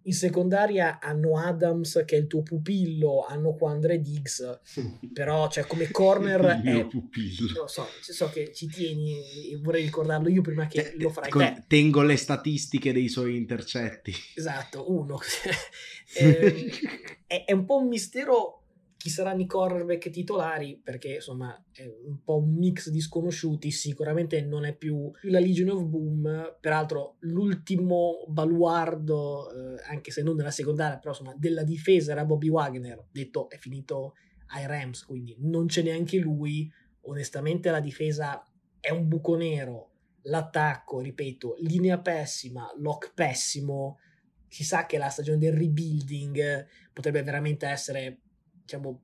[0.05, 4.61] in secondaria hanno Adams che è il tuo pupillo, hanno qua Andre Diggs,
[5.13, 6.87] però cioè come corner il mio è...
[6.87, 7.61] pupillo.
[7.61, 11.43] Lo so, so che ci tieni e vorrei ricordarlo io prima che lo farai Con,
[11.43, 11.65] te.
[11.67, 14.15] Tengo le statistiche dei suoi intercetti.
[14.35, 15.19] Esatto, uno.
[16.17, 16.71] eh,
[17.27, 18.60] è, è un po' un mistero
[19.01, 24.43] chi saranno i cornerback titolari, perché insomma è un po' un mix di sconosciuti, sicuramente
[24.43, 30.37] non è più, più la Legion of Boom, peraltro l'ultimo baluardo, eh, anche se non
[30.37, 34.17] della secondaria, però insomma della difesa era Bobby Wagner, detto è finito
[34.49, 36.71] ai Rams, quindi non c'è neanche lui,
[37.05, 38.45] onestamente la difesa
[38.79, 39.93] è un buco nero,
[40.25, 43.97] l'attacco, ripeto, linea pessima, lock pessimo,
[44.47, 48.21] si sa che la stagione del rebuilding potrebbe veramente essere
[48.71, 49.03] diciamo,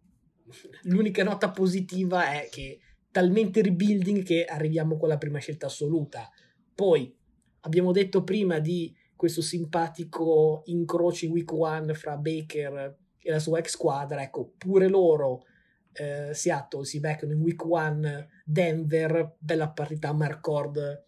[0.82, 2.78] l'unica nota positiva è che
[3.10, 6.30] talmente rebuilding che arriviamo con la prima scelta assoluta.
[6.72, 7.12] Poi
[7.60, 13.58] abbiamo detto prima di questo simpatico incrocio in week one fra Baker e la sua
[13.58, 15.46] ex squadra, ecco, pure loro
[15.94, 21.04] eh, Seattle si beccano in week one Denver, bella partita a Marcord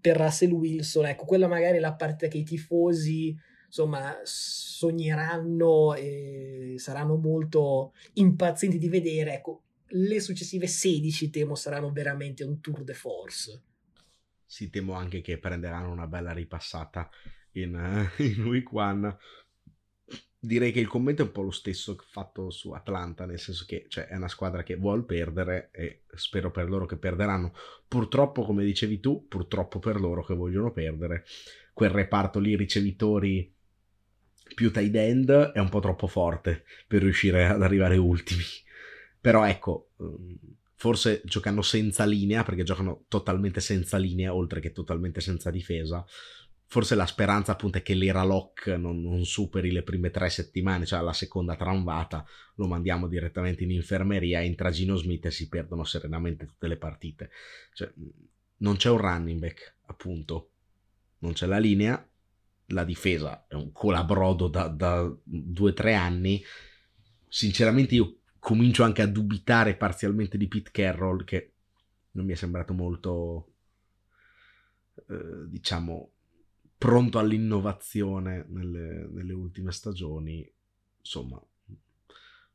[0.00, 3.36] per Russell Wilson, ecco, quella magari è la partita che i tifosi
[3.68, 9.34] insomma sogneranno e saranno molto impazienti di vedere.
[9.34, 13.62] Ecco, le successive 16 temo saranno veramente un tour de force.
[14.44, 17.08] Sì, temo anche che prenderanno una bella ripassata
[17.52, 19.16] in, uh, in week one.
[20.40, 23.86] Direi che il commento è un po' lo stesso fatto su Atlanta, nel senso che
[23.88, 27.52] cioè, è una squadra che vuole perdere e spero per loro che perderanno.
[27.86, 31.24] Purtroppo, come dicevi tu, purtroppo per loro che vogliono perdere,
[31.74, 33.56] quel reparto lì ricevitori
[34.54, 38.44] più tight end è un po' troppo forte per riuscire ad arrivare ultimi.
[39.20, 40.38] Però ecco, ehm,
[40.74, 46.04] forse giocando senza linea, perché giocano totalmente senza linea, oltre che totalmente senza difesa,
[46.66, 50.86] forse la speranza appunto è che l'era lock non, non, superi le prime tre settimane,
[50.86, 52.24] cioè la seconda tramvata,
[52.56, 57.30] lo mandiamo direttamente in infermeria, entra Gino Smith e si perdono serenamente tutte le partite.
[57.72, 57.90] Cioè,
[58.58, 60.50] non c'è un running back, appunto,
[61.20, 62.06] non c'è la linea,
[62.68, 66.42] la difesa è un colabrodo da, da due o tre anni.
[67.26, 71.52] Sinceramente io comincio anche a dubitare parzialmente di Pete Carroll, che
[72.12, 73.52] non mi è sembrato molto,
[75.08, 76.10] eh, diciamo,
[76.76, 80.50] pronto all'innovazione nelle, nelle ultime stagioni.
[80.98, 81.42] Insomma,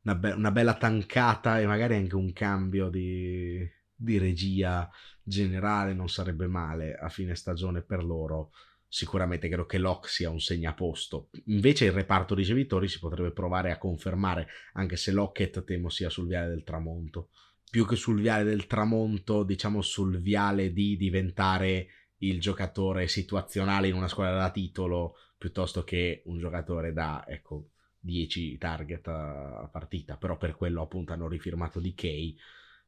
[0.03, 4.89] una, be- una, bella tancata e magari anche un cambio di, di regia
[5.21, 8.51] generale non sarebbe male a fine stagione per loro.
[8.95, 11.31] Sicuramente credo che Locke sia un segnaposto.
[11.45, 16.27] Invece il reparto ricevitori si potrebbe provare a confermare, anche se Lockett temo sia sul
[16.27, 17.29] viale del tramonto.
[17.71, 21.87] Più che sul viale del tramonto, diciamo sul viale di diventare
[22.17, 28.59] il giocatore situazionale in una squadra da titolo piuttosto che un giocatore da ecco 10
[28.59, 32.35] target a partita però per quello appunto hanno rifirmato DK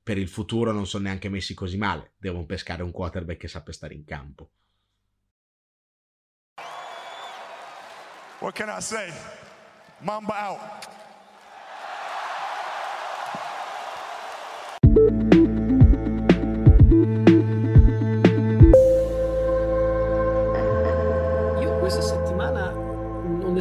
[0.03, 3.73] per il futuro non sono neanche messi così male devono pescare un quarterback che sappia
[3.73, 4.51] stare in campo
[8.39, 9.13] What can I say?
[10.01, 10.87] Mamba out.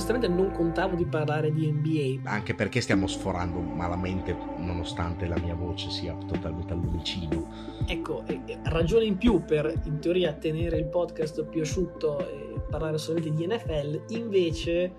[0.04, 2.28] Onestamente non contavo di parlare di NBA.
[2.28, 7.48] Anche perché stiamo sforando malamente, nonostante la mia voce sia totalmente all'umicino.
[7.86, 8.22] Ecco,
[8.64, 13.46] ragione in più per in teoria tenere il podcast più asciutto e parlare solamente di
[13.46, 14.04] NFL.
[14.08, 14.92] Invece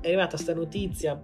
[0.00, 1.16] è arrivata questa notizia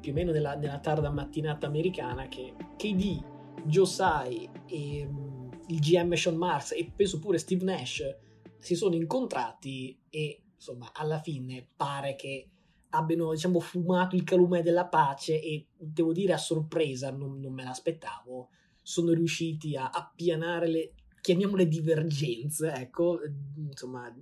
[0.00, 3.22] più o meno nella, nella tarda mattinata americana che KD,
[3.64, 8.16] Josai e um, il GM Sean Marks e penso pure Steve Nash
[8.58, 12.48] si sono incontrati e insomma, alla fine pare che
[12.96, 17.64] abbiano, diciamo, fumato il calume della pace e devo dire a sorpresa, non, non me
[17.64, 20.92] l'aspettavo, sono riusciti a appianare le,
[21.24, 23.18] chiamiamole divergenze, ecco,
[23.56, 24.14] insomma,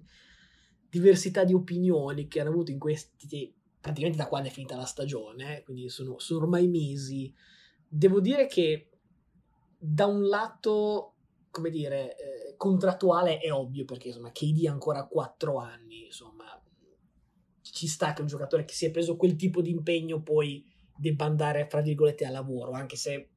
[0.89, 5.65] diversità di opinioni che hanno avuto in questi, praticamente da quando è finita la stagione,
[5.65, 7.35] quindi sono, sono ormai mesi.
[7.89, 8.91] Devo dire che
[9.77, 11.15] da un lato,
[11.51, 16.32] come dire, eh, contrattuale è ovvio perché insomma KD ha ancora 4 anni, insomma,
[17.83, 20.65] ci sta che un giocatore che si è preso quel tipo di impegno poi
[20.97, 23.31] debba andare, fra virgolette, a lavoro, anche se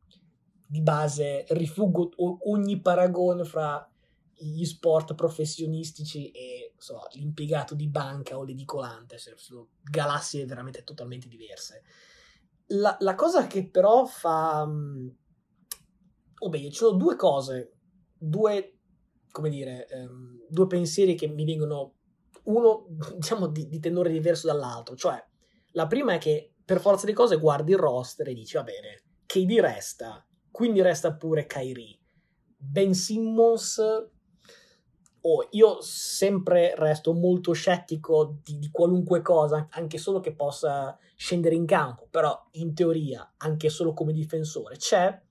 [0.67, 2.11] di base rifuggo
[2.47, 3.89] ogni paragone fra
[4.37, 11.81] gli sport professionistici e so, l'impiegato di banca o l'edicolante, sono galassie veramente totalmente diverse.
[12.67, 14.61] La, la cosa che però fa...
[14.61, 17.77] O meglio, ci sono due cose,
[18.15, 18.77] due,
[19.31, 21.94] come dire, um, due pensieri che mi vengono
[22.45, 22.85] uno,
[23.15, 24.95] diciamo, di, di tenore diverso dall'altro.
[24.95, 25.23] Cioè,
[25.71, 29.03] la prima è che per forza di cose guardi il roster e dici, va bene,
[29.25, 31.99] KD resta, quindi resta pure Kyrie.
[32.57, 33.79] Ben Simmons,
[35.21, 41.55] oh, io sempre resto molto scettico di, di, qualunque cosa, anche solo che possa scendere
[41.55, 45.21] in campo, però in teoria, anche solo come difensore, c'è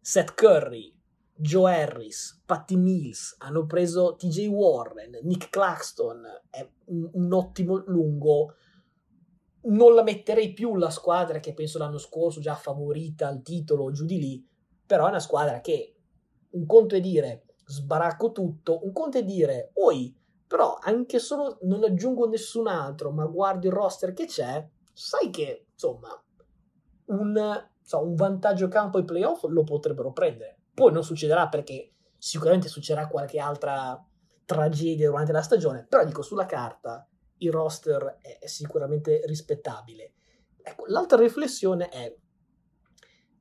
[0.00, 0.99] Seth Curry,
[1.42, 8.56] Joe Harris, Patty Mills, hanno preso TJ Warren, Nick Claxton, è un, un, ottimo lungo.
[9.62, 14.04] Non la metterei più la squadra che penso l'anno scorso già favorita al titolo giù
[14.04, 14.46] di lì,
[14.84, 15.94] però è una squadra che
[16.50, 20.14] un conto è dire sbaracco tutto, un conto è dire oi,
[20.46, 25.68] però anche solo non aggiungo nessun altro, ma guardi il roster che c'è, sai che
[25.72, 26.22] insomma
[27.06, 32.68] un, so, un vantaggio campo ai playoff lo potrebbero prendere poi non succederà perché sicuramente
[32.68, 34.02] succederà qualche altra
[34.44, 37.06] tragedia durante la stagione, però dico sulla carta
[37.38, 40.14] il roster è, sicuramente rispettabile.
[40.62, 42.14] Ecco, l'altra riflessione è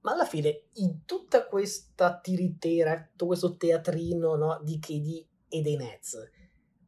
[0.02, 5.76] ma alla fine in tutta questa tiritera, tutto questo teatrino no, di KD e dei
[5.76, 6.18] Nets,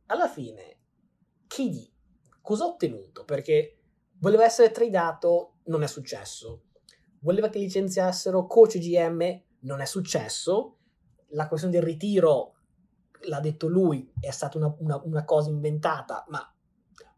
[0.05, 0.77] alla fine
[1.47, 1.91] KD
[2.41, 3.23] cosa ha ottenuto?
[3.23, 3.77] Perché
[4.19, 6.63] voleva essere tradato, non è successo.
[7.19, 10.77] Voleva che licenziassero coach GM, non è successo.
[11.29, 12.55] La questione del ritiro,
[13.21, 16.53] l'ha detto lui, è stata una, una, una cosa inventata, ma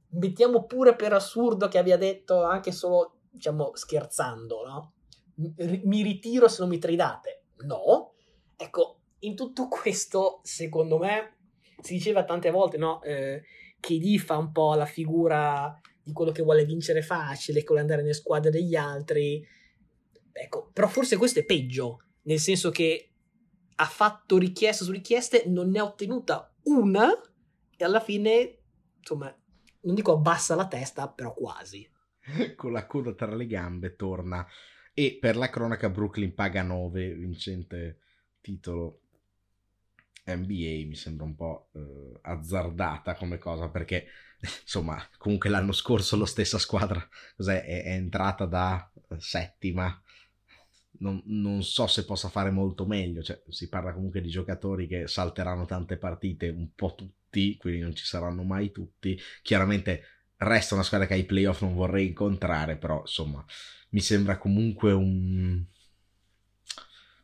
[0.09, 4.93] mettiamo pure per assurdo che abbia detto anche solo, diciamo, scherzando, no?
[5.35, 7.45] Mi ritiro se non mi tradate.
[7.65, 8.13] No.
[8.55, 11.37] Ecco, in tutto questo, secondo me,
[11.81, 13.01] si diceva tante volte, no?
[13.01, 13.43] Eh,
[13.79, 18.01] KD fa un po' la figura di quello che vuole vincere facile, che vuole andare
[18.01, 19.45] nelle squadre degli altri.
[20.31, 23.09] Ecco, però forse questo è peggio, nel senso che
[23.75, 27.09] ha fatto richieste su richieste, non ne ha ottenuta una
[27.75, 28.57] e alla fine
[28.99, 29.35] insomma,
[29.81, 31.89] non dico abbassa la testa, però quasi.
[32.55, 34.45] Con la coda tra le gambe torna.
[34.93, 37.99] E per la cronaca Brooklyn paga 9, vincente
[38.41, 39.01] titolo
[40.25, 44.05] NBA, mi sembra un po' eh, azzardata come cosa perché
[44.61, 47.05] insomma comunque l'anno scorso la stessa squadra
[47.35, 50.01] è, è entrata da settima
[50.99, 53.21] non, non, so se possa fare molto meglio.
[53.21, 57.95] Cioè, si parla comunque di giocatori che salteranno tante partite, un po' tutti, quindi non
[57.95, 59.19] ci saranno mai tutti.
[59.41, 60.03] Chiaramente
[60.37, 63.43] resta una squadra che ai playoff non vorrei incontrare, però insomma,
[63.89, 65.63] mi sembra comunque un.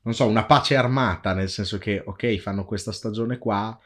[0.01, 3.78] Non so, una pace armata, nel senso che, ok, fanno questa stagione qua,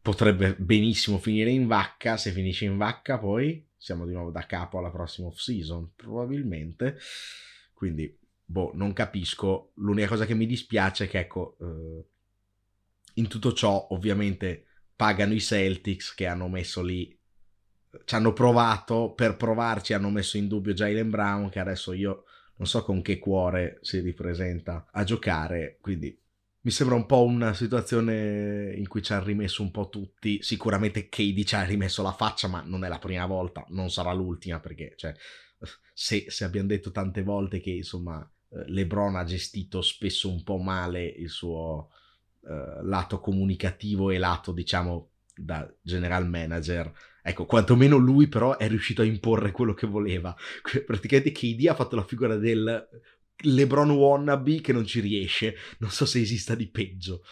[0.00, 4.78] potrebbe benissimo finire in vacca, se finisce in vacca poi siamo di nuovo da capo
[4.78, 6.98] alla prossima off season, probabilmente.
[7.72, 8.14] Quindi
[8.50, 9.72] boh, non capisco.
[9.76, 12.04] L'unica cosa che mi dispiace è che, ecco, eh,
[13.14, 17.16] in tutto ciò, ovviamente, pagano i Celtics che hanno messo lì,
[18.04, 22.24] ci hanno provato, per provarci hanno messo in dubbio Jalen Brown, che adesso io
[22.56, 26.16] non so con che cuore si ripresenta a giocare, quindi
[26.62, 30.42] mi sembra un po' una situazione in cui ci ha rimesso un po' tutti.
[30.42, 34.12] Sicuramente KD ci ha rimesso la faccia, ma non è la prima volta, non sarà
[34.12, 35.14] l'ultima, perché cioè,
[35.94, 41.04] se, se abbiamo detto tante volte che insomma LeBron ha gestito spesso un po' male
[41.04, 41.90] il suo
[42.40, 46.92] uh, lato comunicativo e lato, diciamo, da general manager.
[47.22, 50.34] Ecco, quantomeno lui però è riuscito a imporre quello che voleva.
[50.84, 52.88] Praticamente KD ha fatto la figura del
[53.42, 55.54] LeBron wannabe che non ci riesce.
[55.78, 57.22] Non so se esista di peggio.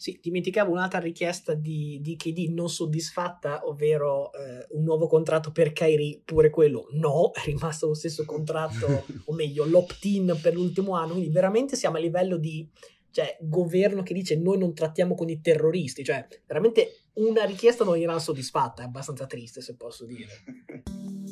[0.00, 5.74] Sì, dimenticavo un'altra richiesta di, di KD non soddisfatta, ovvero eh, un nuovo contratto per
[5.74, 11.12] Kyrie, pure quello no, è rimasto lo stesso contratto, o meglio l'opt-in per l'ultimo anno,
[11.12, 12.66] quindi veramente siamo a livello di
[13.10, 17.98] cioè, governo che dice noi non trattiamo con i terroristi, cioè veramente una richiesta non
[17.98, 20.28] era soddisfatta, è abbastanza triste se posso dire.